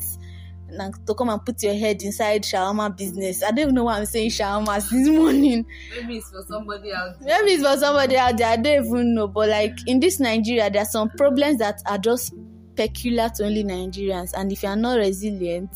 na 0.72 0.90
to 1.06 1.14
come 1.14 1.30
and 1.30 1.44
put 1.46 1.62
your 1.64 1.74
head 1.74 2.02
inside 2.04 2.44
shawarma 2.44 2.96
business. 2.96 3.44
I 3.44 3.48
don't 3.52 3.60
even 3.60 3.76
know 3.76 3.86
why 3.86 3.98
i'm 3.98 4.06
saying 4.06 4.30
shawarma 4.30 4.76
this 4.90 5.08
morning. 5.18 5.66
Maybe 5.96 6.18
it's 6.18 6.30
for 6.30 6.44
somebody 6.48 6.92
out 6.94 7.20
there. 7.20 7.42
maybe 7.42 7.52
it's 7.54 7.64
for 7.68 7.78
somebody 7.78 8.18
out 8.18 8.38
there 8.38 8.48
i 8.48 8.56
don't 8.56 8.86
even 8.86 9.16
know. 9.16 9.28
But 9.28 9.50
like 9.50 9.78
in 9.88 10.00
this 10.00 10.20
nigeria 10.20 10.70
there 10.70 10.82
are 10.82 10.86
some 10.86 11.10
problems 11.12 11.60
that 11.60 11.82
are 11.86 11.98
just 11.98 12.34
peculiar 12.76 13.30
to 13.36 13.46
only 13.46 13.64
nigerians. 13.64 14.32
And 14.36 14.52
if 14.52 14.64
you 14.64 14.70
are 14.70 14.76
not 14.76 14.98
resilient 14.98 15.76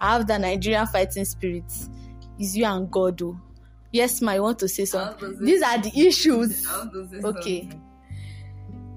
I 0.00 0.14
have 0.14 0.26
the 0.26 0.38
nigerian 0.38 0.86
fighting 0.86 1.24
spirit. 1.24 1.64
Is 2.38 2.56
you 2.56 2.64
and 2.64 2.90
god 2.90 3.20
oh. 3.22 3.38
Yes 3.92 4.22
ma 4.22 4.32
you 4.32 4.42
want 4.42 4.58
to 4.60 4.68
say 4.68 4.82
to 4.84 4.86
something 4.86 5.44
these 5.44 5.62
are 5.62 5.78
the 5.78 5.92
issues. 5.94 6.66
I 6.66 6.78
want 6.78 6.92
to 6.92 7.08
say 7.08 7.18
Okay. 7.28 7.60
something. 7.62 7.82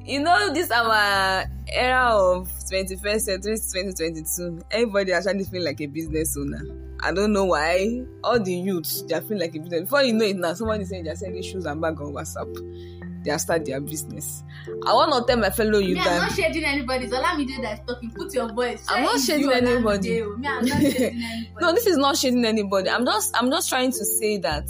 You 0.06 0.20
know, 0.20 0.54
this 0.54 0.70
our 0.70 1.46
era 1.74 2.16
of 2.16 2.48
21st 2.70 3.22
century, 3.22 3.56
2022. 3.56 4.62
Everybody 4.72 5.14
actually 5.14 5.44
feel 5.46 5.64
like 5.64 5.82
a 5.82 5.88
business 5.88 6.38
owner. 6.38 6.62
I 7.02 7.12
don't 7.12 7.34
know 7.34 7.46
why. 7.46 8.04
All 8.24 8.40
the 8.40 8.54
youths, 8.54 9.02
they 9.04 9.16
are 9.16 9.22
feeling 9.22 9.42
like 9.42 9.56
a 9.56 9.60
business. 9.60 9.82
Before 9.82 10.04
you 10.04 10.14
know 10.14 10.26
it 10.26 10.38
now, 10.38 10.54
somebody 10.54 10.86
saying 10.86 11.04
they're 11.04 11.16
selling 11.16 11.42
shoes 11.42 11.66
and 11.66 11.82
bag 11.82 12.00
on 12.00 12.14
WhatsApp. 12.14 13.24
They 13.24 13.32
are 13.32 13.40
start 13.40 13.66
their 13.66 13.80
business. 13.80 14.44
I 14.86 14.94
want 14.94 15.14
to 15.14 15.24
tell 15.26 15.42
my 15.42 15.50
fellow 15.50 15.80
youth 15.80 15.96
me 15.96 16.00
i'm 16.00 16.06
that 16.06 16.22
not 16.24 16.32
shading 16.34 16.66
anybody 16.66 17.08
olamide 17.08 17.62
that 17.62 17.80
is 17.80 17.86
talking 17.88 18.12
put 18.12 18.34
your 18.34 18.52
voice 18.54 18.86
I'm 18.90 19.04
not 19.04 19.20
Share 19.22 19.40
shading 19.40 19.52
anybody. 19.52 20.22
Me 20.22 20.48
i'm 20.48 20.66
not 20.66 20.82
shading 20.82 21.24
anybody 21.24 21.50
no 21.62 21.72
this 21.74 21.88
is 21.88 21.98
not 21.98 22.18
shading 22.18 22.44
anybody 22.44 22.90
i'm 22.90 23.06
just 23.06 23.36
i'm 23.38 23.50
just 23.50 23.70
trying 23.70 23.92
to 23.92 24.06
say 24.06 24.38
that 24.40 24.70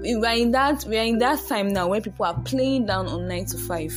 we 0.00 0.14
are 0.14 0.34
in 0.34 0.50
that 0.52 0.84
we 0.84 0.98
are 0.98 1.04
in 1.04 1.18
that 1.18 1.46
time 1.46 1.72
now 1.72 1.88
where 1.88 2.00
people 2.00 2.24
are 2.24 2.40
playing 2.42 2.86
down 2.86 3.06
on 3.06 3.28
nine 3.28 3.44
to 3.46 3.58
five 3.58 3.94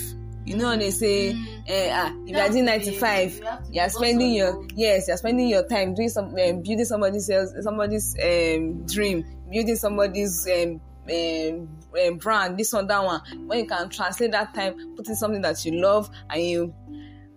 you 0.51 0.57
know 0.57 0.69
when 0.69 0.79
they 0.79 0.91
say 0.91 1.35
eh, 1.67 1.89
ah, 1.91 2.13
if 2.25 2.29
you 2.29 2.37
are 2.37 2.49
doing 2.49 2.65
95 2.65 3.37
you 3.37 3.43
you're 3.71 3.89
spending 3.89 4.33
your 4.33 4.65
yes 4.75 5.07
you 5.07 5.13
are 5.13 5.17
spending 5.17 5.47
your 5.47 5.67
time 5.67 5.93
doing 5.93 6.09
some 6.09 6.25
um, 6.25 6.61
building 6.61 6.85
somebody's 6.85 7.31
somebody's 7.61 8.15
um, 8.21 8.85
dream 8.85 9.25
building 9.49 9.75
somebody's 9.75 10.47
um, 10.47 10.81
um, 11.09 11.69
um, 12.05 12.17
brand 12.17 12.57
this 12.57 12.71
one 12.73 12.87
that 12.87 13.03
one 13.03 13.21
when 13.47 13.59
you 13.59 13.65
can 13.65 13.89
translate 13.89 14.31
that 14.31 14.53
time 14.53 14.95
put 14.95 15.07
in 15.07 15.15
something 15.15 15.41
that 15.41 15.63
you 15.65 15.81
love 15.81 16.09
and 16.29 16.41
you 16.41 16.73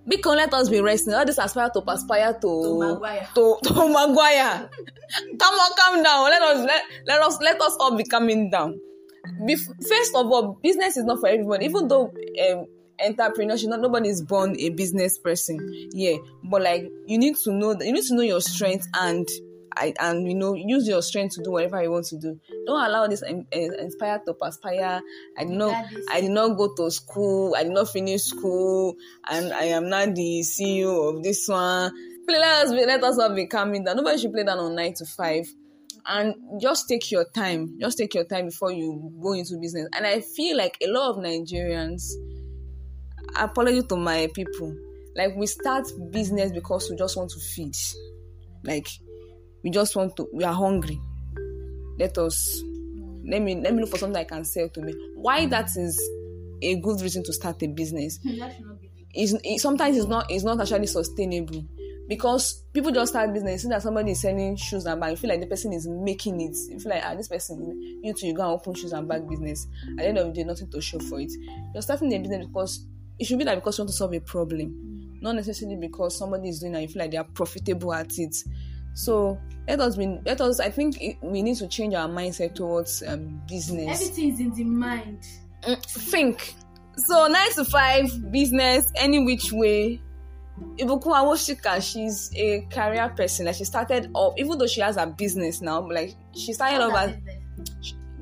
because 0.06 0.36
let 0.36 0.52
us 0.52 0.68
be 0.68 0.80
resting 0.80 1.14
all 1.14 1.24
this 1.24 1.38
aspire 1.38 1.70
to 1.70 1.82
aspire 1.88 2.34
to 2.34 2.40
To 2.40 2.78
Maguire. 2.78 3.28
to 3.34 3.56
to 3.62 3.72
Maguire. 3.88 4.68
come 5.38 5.54
on, 5.54 5.70
calm 5.78 6.02
down. 6.02 6.24
Let 6.28 6.42
us 6.42 6.66
let, 6.66 6.82
let 7.06 7.22
us 7.22 7.38
let 7.40 7.60
us 7.62 7.76
all 7.80 7.96
be 7.96 8.04
coming 8.04 8.50
down. 8.50 8.78
Bef- 9.40 9.64
first 9.88 10.14
of 10.14 10.30
all, 10.30 10.58
business 10.62 10.98
is 10.98 11.04
not 11.04 11.20
for 11.20 11.28
everybody. 11.28 11.64
Even 11.64 11.88
though 11.88 12.12
um, 12.50 12.66
entrepreneurship, 13.00 13.68
not 13.68 13.80
nobody 13.80 14.08
is 14.08 14.22
born 14.22 14.58
a 14.58 14.70
business 14.70 15.18
person. 15.18 15.58
Yeah, 15.92 16.16
but 16.44 16.62
like 16.62 16.90
you 17.06 17.18
need 17.18 17.36
to 17.44 17.52
know 17.52 17.74
that 17.74 17.84
you 17.86 17.92
need 17.92 18.04
to 18.04 18.14
know 18.14 18.22
your 18.22 18.40
strength 18.40 18.86
and 18.94 19.28
I, 19.76 19.94
and 19.98 20.26
you 20.26 20.34
know 20.34 20.54
use 20.54 20.86
your 20.86 21.02
strength 21.02 21.34
to 21.36 21.42
do 21.42 21.52
whatever 21.52 21.82
you 21.82 21.90
want 21.90 22.06
to 22.06 22.18
do. 22.18 22.40
Don't 22.66 22.84
allow 22.84 23.06
this 23.06 23.22
in, 23.22 23.46
in, 23.50 23.74
inspire 23.78 24.20
to 24.26 24.34
perspire. 24.34 25.00
I 25.36 25.44
did 25.44 25.56
not 25.56 25.84
i 26.10 26.20
did 26.20 26.30
not 26.30 26.56
go 26.56 26.74
to 26.74 26.90
school. 26.90 27.54
I 27.56 27.64
did 27.64 27.72
not 27.72 27.88
finish 27.88 28.22
school. 28.22 28.96
And 29.28 29.52
i 29.52 29.64
am 29.64 29.88
not 29.88 30.14
the 30.14 30.40
ceo 30.44 31.16
of 31.16 31.22
this 31.22 31.46
one. 31.48 31.92
Please 32.26 32.38
let 32.38 32.66
us 32.66 32.72
be, 32.72 32.86
let 32.86 33.04
us 33.04 33.18
all 33.18 33.34
be 33.34 33.46
calming 33.46 33.84
down. 33.84 33.96
Nobody 33.96 34.18
should 34.18 34.32
play 34.32 34.44
down 34.44 34.58
on 34.58 34.74
nine 34.74 34.94
to 34.94 35.04
five. 35.04 35.46
And 36.06 36.34
just 36.60 36.88
take 36.88 37.10
your 37.10 37.24
time. 37.24 37.78
Just 37.80 37.98
take 37.98 38.14
your 38.14 38.24
time 38.24 38.46
before 38.46 38.70
you 38.70 39.12
go 39.22 39.32
into 39.32 39.58
business. 39.60 39.88
And 39.94 40.06
i 40.06 40.20
feel 40.20 40.56
like 40.56 40.76
a 40.82 40.86
lot 40.88 41.10
of 41.10 41.16
nigerians 41.16 42.02
apology 43.36 43.82
to 43.82 43.96
my 43.96 44.28
people. 44.34 44.74
Like 45.16 45.36
we 45.36 45.46
start 45.46 45.86
business 46.10 46.52
because 46.52 46.88
we 46.90 46.96
just 46.96 47.16
want 47.16 47.30
to 47.30 47.40
feed. 47.40 47.74
Like 48.64 48.88
we 49.62 49.70
just 49.70 49.94
want 49.96 50.16
to 50.16 50.28
we 50.32 50.44
are 50.44 50.54
hungry. 50.54 51.00
Let 51.98 52.18
us 52.18 52.62
let 53.26 53.40
me 53.40 53.60
let 53.60 53.74
me 53.74 53.80
look 53.80 53.90
for 53.90 53.98
something 53.98 54.20
i 54.20 54.24
can 54.24 54.44
sell 54.44 54.68
to 54.68 54.80
me. 54.82 54.92
Why 55.16 55.46
that 55.46 55.70
is 55.76 56.00
a 56.62 56.76
good 56.76 57.00
reason 57.00 57.22
to 57.24 57.32
start 57.32 57.62
a 57.62 57.68
business? 57.68 58.18
That 58.18 58.54
should 58.54 58.66
not 58.66 58.80
be 58.80 58.90
is 59.14 59.38
it, 59.44 59.60
sometimes 59.60 59.96
it's 59.96 60.06
not 60.06 60.26
it's 60.30 60.44
not 60.44 60.60
actually 60.60 60.86
sustainable. 60.86 61.64
Because 62.06 62.64
people 62.74 62.92
just 62.92 63.12
start 63.12 63.32
business 63.32 63.62
see 63.62 63.68
that 63.68 63.80
somebody 63.80 64.10
is 64.10 64.20
selling 64.20 64.56
shoes 64.56 64.84
and 64.84 65.00
bags 65.00 65.12
you 65.12 65.16
feel 65.16 65.30
like 65.30 65.40
the 65.40 65.46
person 65.46 65.72
is 65.72 65.88
making 65.88 66.40
it. 66.40 66.54
You 66.68 66.78
feel 66.78 66.90
like 66.90 67.02
ah 67.04 67.14
this 67.14 67.28
person 67.28 68.00
you 68.02 68.12
too 68.12 68.26
you 68.26 68.34
go 68.34 68.42
and 68.42 68.52
open 68.52 68.74
shoes 68.74 68.92
and 68.92 69.08
bag 69.08 69.26
business. 69.28 69.66
At 69.92 69.98
the 69.98 70.06
end 70.08 70.18
of 70.18 70.26
the 70.26 70.32
day 70.32 70.44
nothing 70.44 70.70
to 70.70 70.80
show 70.80 70.98
for 70.98 71.20
it. 71.20 71.30
You're 71.72 71.82
starting 71.82 72.12
a 72.12 72.18
business 72.18 72.46
because 72.46 72.86
it 73.18 73.26
should 73.26 73.38
be 73.38 73.44
like 73.44 73.58
because 73.58 73.78
you 73.78 73.82
want 73.82 73.90
to 73.90 73.96
solve 73.96 74.12
a 74.14 74.20
problem 74.20 74.94
not 75.24 75.34
necessarily 75.36 75.76
because 75.76 76.16
somebody 76.16 76.50
is 76.50 76.60
doing 76.60 76.74
it 76.74 76.76
and 76.76 76.82
you 76.82 76.88
feel 76.88 77.00
like 77.02 77.10
they 77.10 77.16
are 77.16 77.24
profitable 77.24 77.94
at 77.94 78.18
it. 78.18 78.36
So 78.92 79.40
let 79.66 79.80
us 79.80 79.96
be 79.96 80.18
let 80.24 80.40
us 80.42 80.60
i 80.60 80.68
think 80.68 81.00
it, 81.00 81.16
we 81.22 81.42
need 81.42 81.56
to 81.56 81.66
change 81.66 81.94
our 81.94 82.06
mindset 82.06 82.54
towards 82.54 83.02
um, 83.08 83.42
business. 83.48 84.02
Everything 84.02 84.32
is 84.34 84.40
in 84.40 84.54
the 84.54 84.64
mind. 84.64 85.26
Mm, 85.62 85.82
think. 85.86 86.54
So 86.96 87.26
nine 87.26 87.52
to 87.54 87.64
five 87.64 88.30
business 88.30 88.92
any 88.94 89.24
which 89.24 89.50
way. 89.50 90.00
Ibukun 90.78 91.12
Awosika, 91.12 91.82
she's 91.82 92.30
a 92.36 92.60
career 92.70 93.08
person. 93.16 93.46
Like 93.46 93.56
she 93.56 93.64
started 93.64 94.10
off, 94.14 94.34
even 94.36 94.56
though 94.56 94.68
she 94.68 94.82
has 94.82 94.96
a 94.96 95.06
business 95.06 95.60
now, 95.60 95.90
like 95.90 96.14
she 96.32 96.52
started 96.52 96.80
off 96.80 96.94
as 96.94 97.16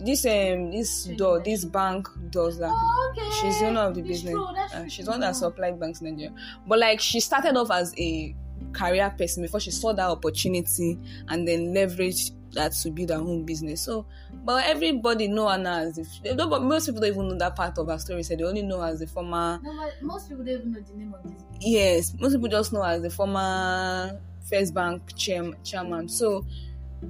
this 0.05 0.25
um 0.27 0.71
this 0.71 1.05
door, 1.17 1.41
this 1.41 1.65
bank 1.65 2.09
does 2.31 2.59
that. 2.59 2.73
okay. 3.17 3.31
She's 3.41 3.61
the 3.61 3.67
owner 3.67 3.81
of 3.81 3.95
the 3.95 4.03
business. 4.03 4.33
true, 4.35 4.47
Uh, 4.75 4.89
she's 4.89 5.07
one 5.07 5.21
that 5.21 5.37
supplied 5.37 5.79
banks 5.79 6.01
in 6.01 6.11
Nigeria. 6.11 6.35
But 6.67 6.79
like 6.79 7.01
she 7.01 7.21
started 7.21 7.57
off 7.57 7.71
as 7.71 7.95
a 7.99 8.35
career 8.73 9.13
person 9.19 9.43
before 9.43 9.61
she 9.61 9.71
saw 9.71 9.93
that 9.93 10.09
opportunity 10.09 10.99
and 11.29 11.47
then 11.47 11.75
leveraged 11.75 12.33
that 12.53 12.73
to 12.73 12.91
build 12.91 13.11
her 13.11 13.17
own 13.17 13.45
business. 13.45 13.81
So, 13.83 14.07
but 14.45 14.65
everybody 14.67 15.27
know 15.29 15.49
her 15.49 15.59
now 15.59 15.79
as 15.79 15.99
if 15.99 16.09
no, 16.37 16.49
but 16.49 16.63
most 16.63 16.87
people 16.87 17.01
don't 17.01 17.11
even 17.13 17.29
know 17.29 17.39
that 17.39 17.57
part 17.57 17.79
of 17.79 17.89
her 17.89 17.99
story. 17.99 18.23
So 18.23 18.37
they 18.37 18.45
only 18.45 18.63
know 18.63 18.81
her 18.81 18.89
as 18.89 19.01
the 19.01 19.07
former. 19.07 19.59
No, 19.63 19.77
but 19.77 19.95
most 20.03 20.29
people 20.29 20.45
don't 20.45 20.55
even 20.61 20.73
know 20.73 20.81
the 20.81 20.95
name 20.95 21.15
of 21.15 21.23
this. 21.23 21.43
Yes, 21.61 22.15
most 22.19 22.33
people 22.35 22.49
just 22.49 22.73
know 22.73 22.83
her 22.83 22.93
as 22.93 23.03
the 23.03 23.11
former 23.11 24.21
First 24.49 24.75
Bank 24.75 25.17
chair, 25.17 25.51
chairman. 25.65 26.09
So, 26.09 26.45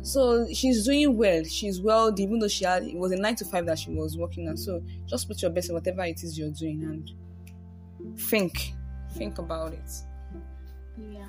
so 0.00 0.46
she's 0.52 0.84
doing 0.84 1.16
well. 1.16 1.44
She's 1.44 1.80
well, 1.80 2.12
even 2.18 2.38
though 2.38 2.48
she 2.48 2.64
had 2.64 2.84
it 2.84 2.96
was 2.96 3.12
a 3.12 3.16
nine 3.16 3.36
to 3.36 3.44
five 3.44 3.66
that 3.66 3.78
she 3.78 3.90
was 3.90 4.16
working 4.16 4.48
on. 4.48 4.56
So 4.56 4.82
just 5.06 5.28
put 5.28 5.42
your 5.42 5.50
best 5.50 5.68
in 5.68 5.74
whatever 5.74 6.02
it 6.04 6.22
is 6.22 6.38
you're 6.38 6.50
doing 6.50 6.82
and 6.82 8.18
think, 8.18 8.74
think 9.12 9.38
about 9.38 9.74
it. 9.74 9.90
Yeah. 11.10 11.24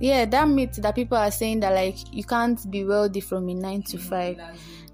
Yeah, 0.00 0.24
that 0.26 0.48
myth 0.48 0.76
that 0.76 0.94
people 0.94 1.18
are 1.18 1.30
saying 1.30 1.60
that 1.60 1.72
like 1.72 2.12
you 2.12 2.24
can't 2.24 2.70
be 2.70 2.84
wealthy 2.84 3.20
from 3.20 3.48
a 3.48 3.54
nine 3.54 3.82
to 3.84 3.98
five. 3.98 4.40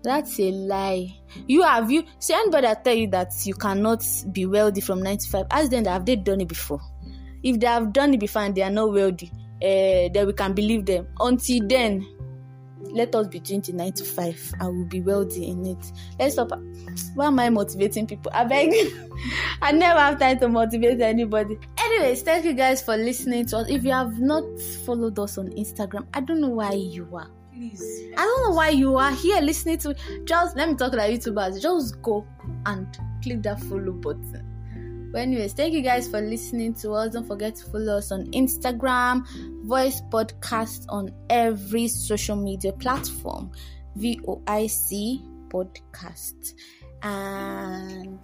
That's 0.02 0.38
a 0.38 0.50
lie. 0.50 1.18
You 1.46 1.62
have 1.62 1.90
you 1.90 2.04
see 2.18 2.34
anybody 2.34 2.66
that 2.66 2.84
tell 2.84 2.94
you 2.94 3.08
that 3.08 3.32
you 3.44 3.54
cannot 3.54 4.04
be 4.32 4.46
wealthy 4.46 4.80
from 4.80 5.02
nine 5.02 5.18
to 5.18 5.28
five? 5.28 5.46
Ask 5.50 5.70
them 5.70 5.84
that 5.84 5.90
have 5.90 6.06
they 6.06 6.16
done 6.16 6.42
it 6.42 6.48
before. 6.48 6.80
If 7.42 7.58
they 7.60 7.66
have 7.66 7.92
done 7.92 8.14
it 8.14 8.20
before 8.20 8.42
and 8.42 8.54
they 8.54 8.62
are 8.62 8.70
not 8.70 8.92
wealthy, 8.92 9.30
uh, 9.56 10.08
then 10.12 10.26
we 10.26 10.32
can 10.32 10.52
believe 10.54 10.86
them. 10.86 11.06
Until 11.20 11.66
then, 11.66 12.06
let 12.94 13.14
us 13.14 13.26
be 13.26 13.40
doing 13.40 13.60
the 13.60 13.72
nine 13.72 13.92
to 13.92 14.04
five 14.04 14.54
and 14.60 14.76
we'll 14.76 14.86
be 14.86 15.00
wealthy 15.00 15.48
in 15.48 15.66
it. 15.66 15.92
Let's 16.18 16.34
stop. 16.34 16.52
Why 17.14 17.26
am 17.26 17.38
I 17.38 17.50
motivating 17.50 18.06
people? 18.06 18.30
I 18.34 18.44
beg. 18.44 18.72
I 19.62 19.72
never 19.72 19.98
have 19.98 20.18
time 20.18 20.38
to 20.38 20.48
motivate 20.48 21.00
anybody. 21.00 21.58
Anyways, 21.78 22.22
thank 22.22 22.44
you 22.44 22.54
guys 22.54 22.82
for 22.82 22.96
listening 22.96 23.46
to 23.46 23.58
us. 23.58 23.68
If 23.68 23.84
you 23.84 23.90
have 23.90 24.20
not 24.20 24.44
followed 24.86 25.18
us 25.18 25.38
on 25.38 25.48
Instagram, 25.48 26.06
I 26.14 26.20
don't 26.20 26.40
know 26.40 26.50
why 26.50 26.72
you 26.72 27.08
are. 27.12 27.28
Please. 27.52 28.02
I 28.16 28.22
don't 28.22 28.42
know 28.44 28.56
why 28.56 28.70
you 28.70 28.96
are 28.96 29.12
here 29.12 29.40
listening 29.40 29.78
to 29.78 29.94
just 30.24 30.56
let 30.56 30.68
me 30.68 30.74
talk 30.74 30.92
to 30.92 30.96
like 30.96 31.12
YouTubers. 31.12 31.60
Just 31.60 32.00
go 32.02 32.26
and 32.66 32.86
click 33.22 33.42
that 33.42 33.60
follow 33.60 33.92
button. 33.92 35.10
But 35.12 35.20
anyways, 35.20 35.52
thank 35.52 35.72
you 35.74 35.82
guys 35.82 36.08
for 36.08 36.20
listening 36.20 36.74
to 36.74 36.90
us. 36.90 37.12
Don't 37.12 37.24
forget 37.24 37.54
to 37.56 37.64
follow 37.66 37.98
us 37.98 38.10
on 38.10 38.26
Instagram, 38.32 39.24
voice 39.64 40.00
podcast 40.12 40.84
on 40.88 41.10
every 41.30 41.88
social 41.88 42.36
media 42.36 42.72
platform. 42.72 43.50
VOIC 43.96 45.20
podcast. 45.48 46.54
And 47.02 48.22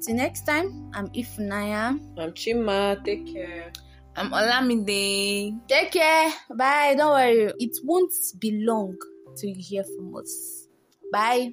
till 0.00 0.14
next 0.16 0.42
time, 0.46 0.90
I'm 0.94 1.08
Ifunaya. 1.08 1.98
I'm 2.18 2.32
Chima. 2.32 3.02
Take 3.04 3.32
care. 3.32 3.72
I'm 4.16 4.30
Olamide. 4.30 5.58
Take 5.68 5.92
care. 5.92 6.32
Bye. 6.54 6.94
Don't 6.96 7.12
worry. 7.12 7.52
It 7.58 7.76
won't 7.84 8.12
be 8.38 8.64
long 8.64 8.96
till 9.36 9.50
you 9.50 9.62
hear 9.62 9.84
from 9.84 10.14
us. 10.16 10.68
Bye. 11.12 11.52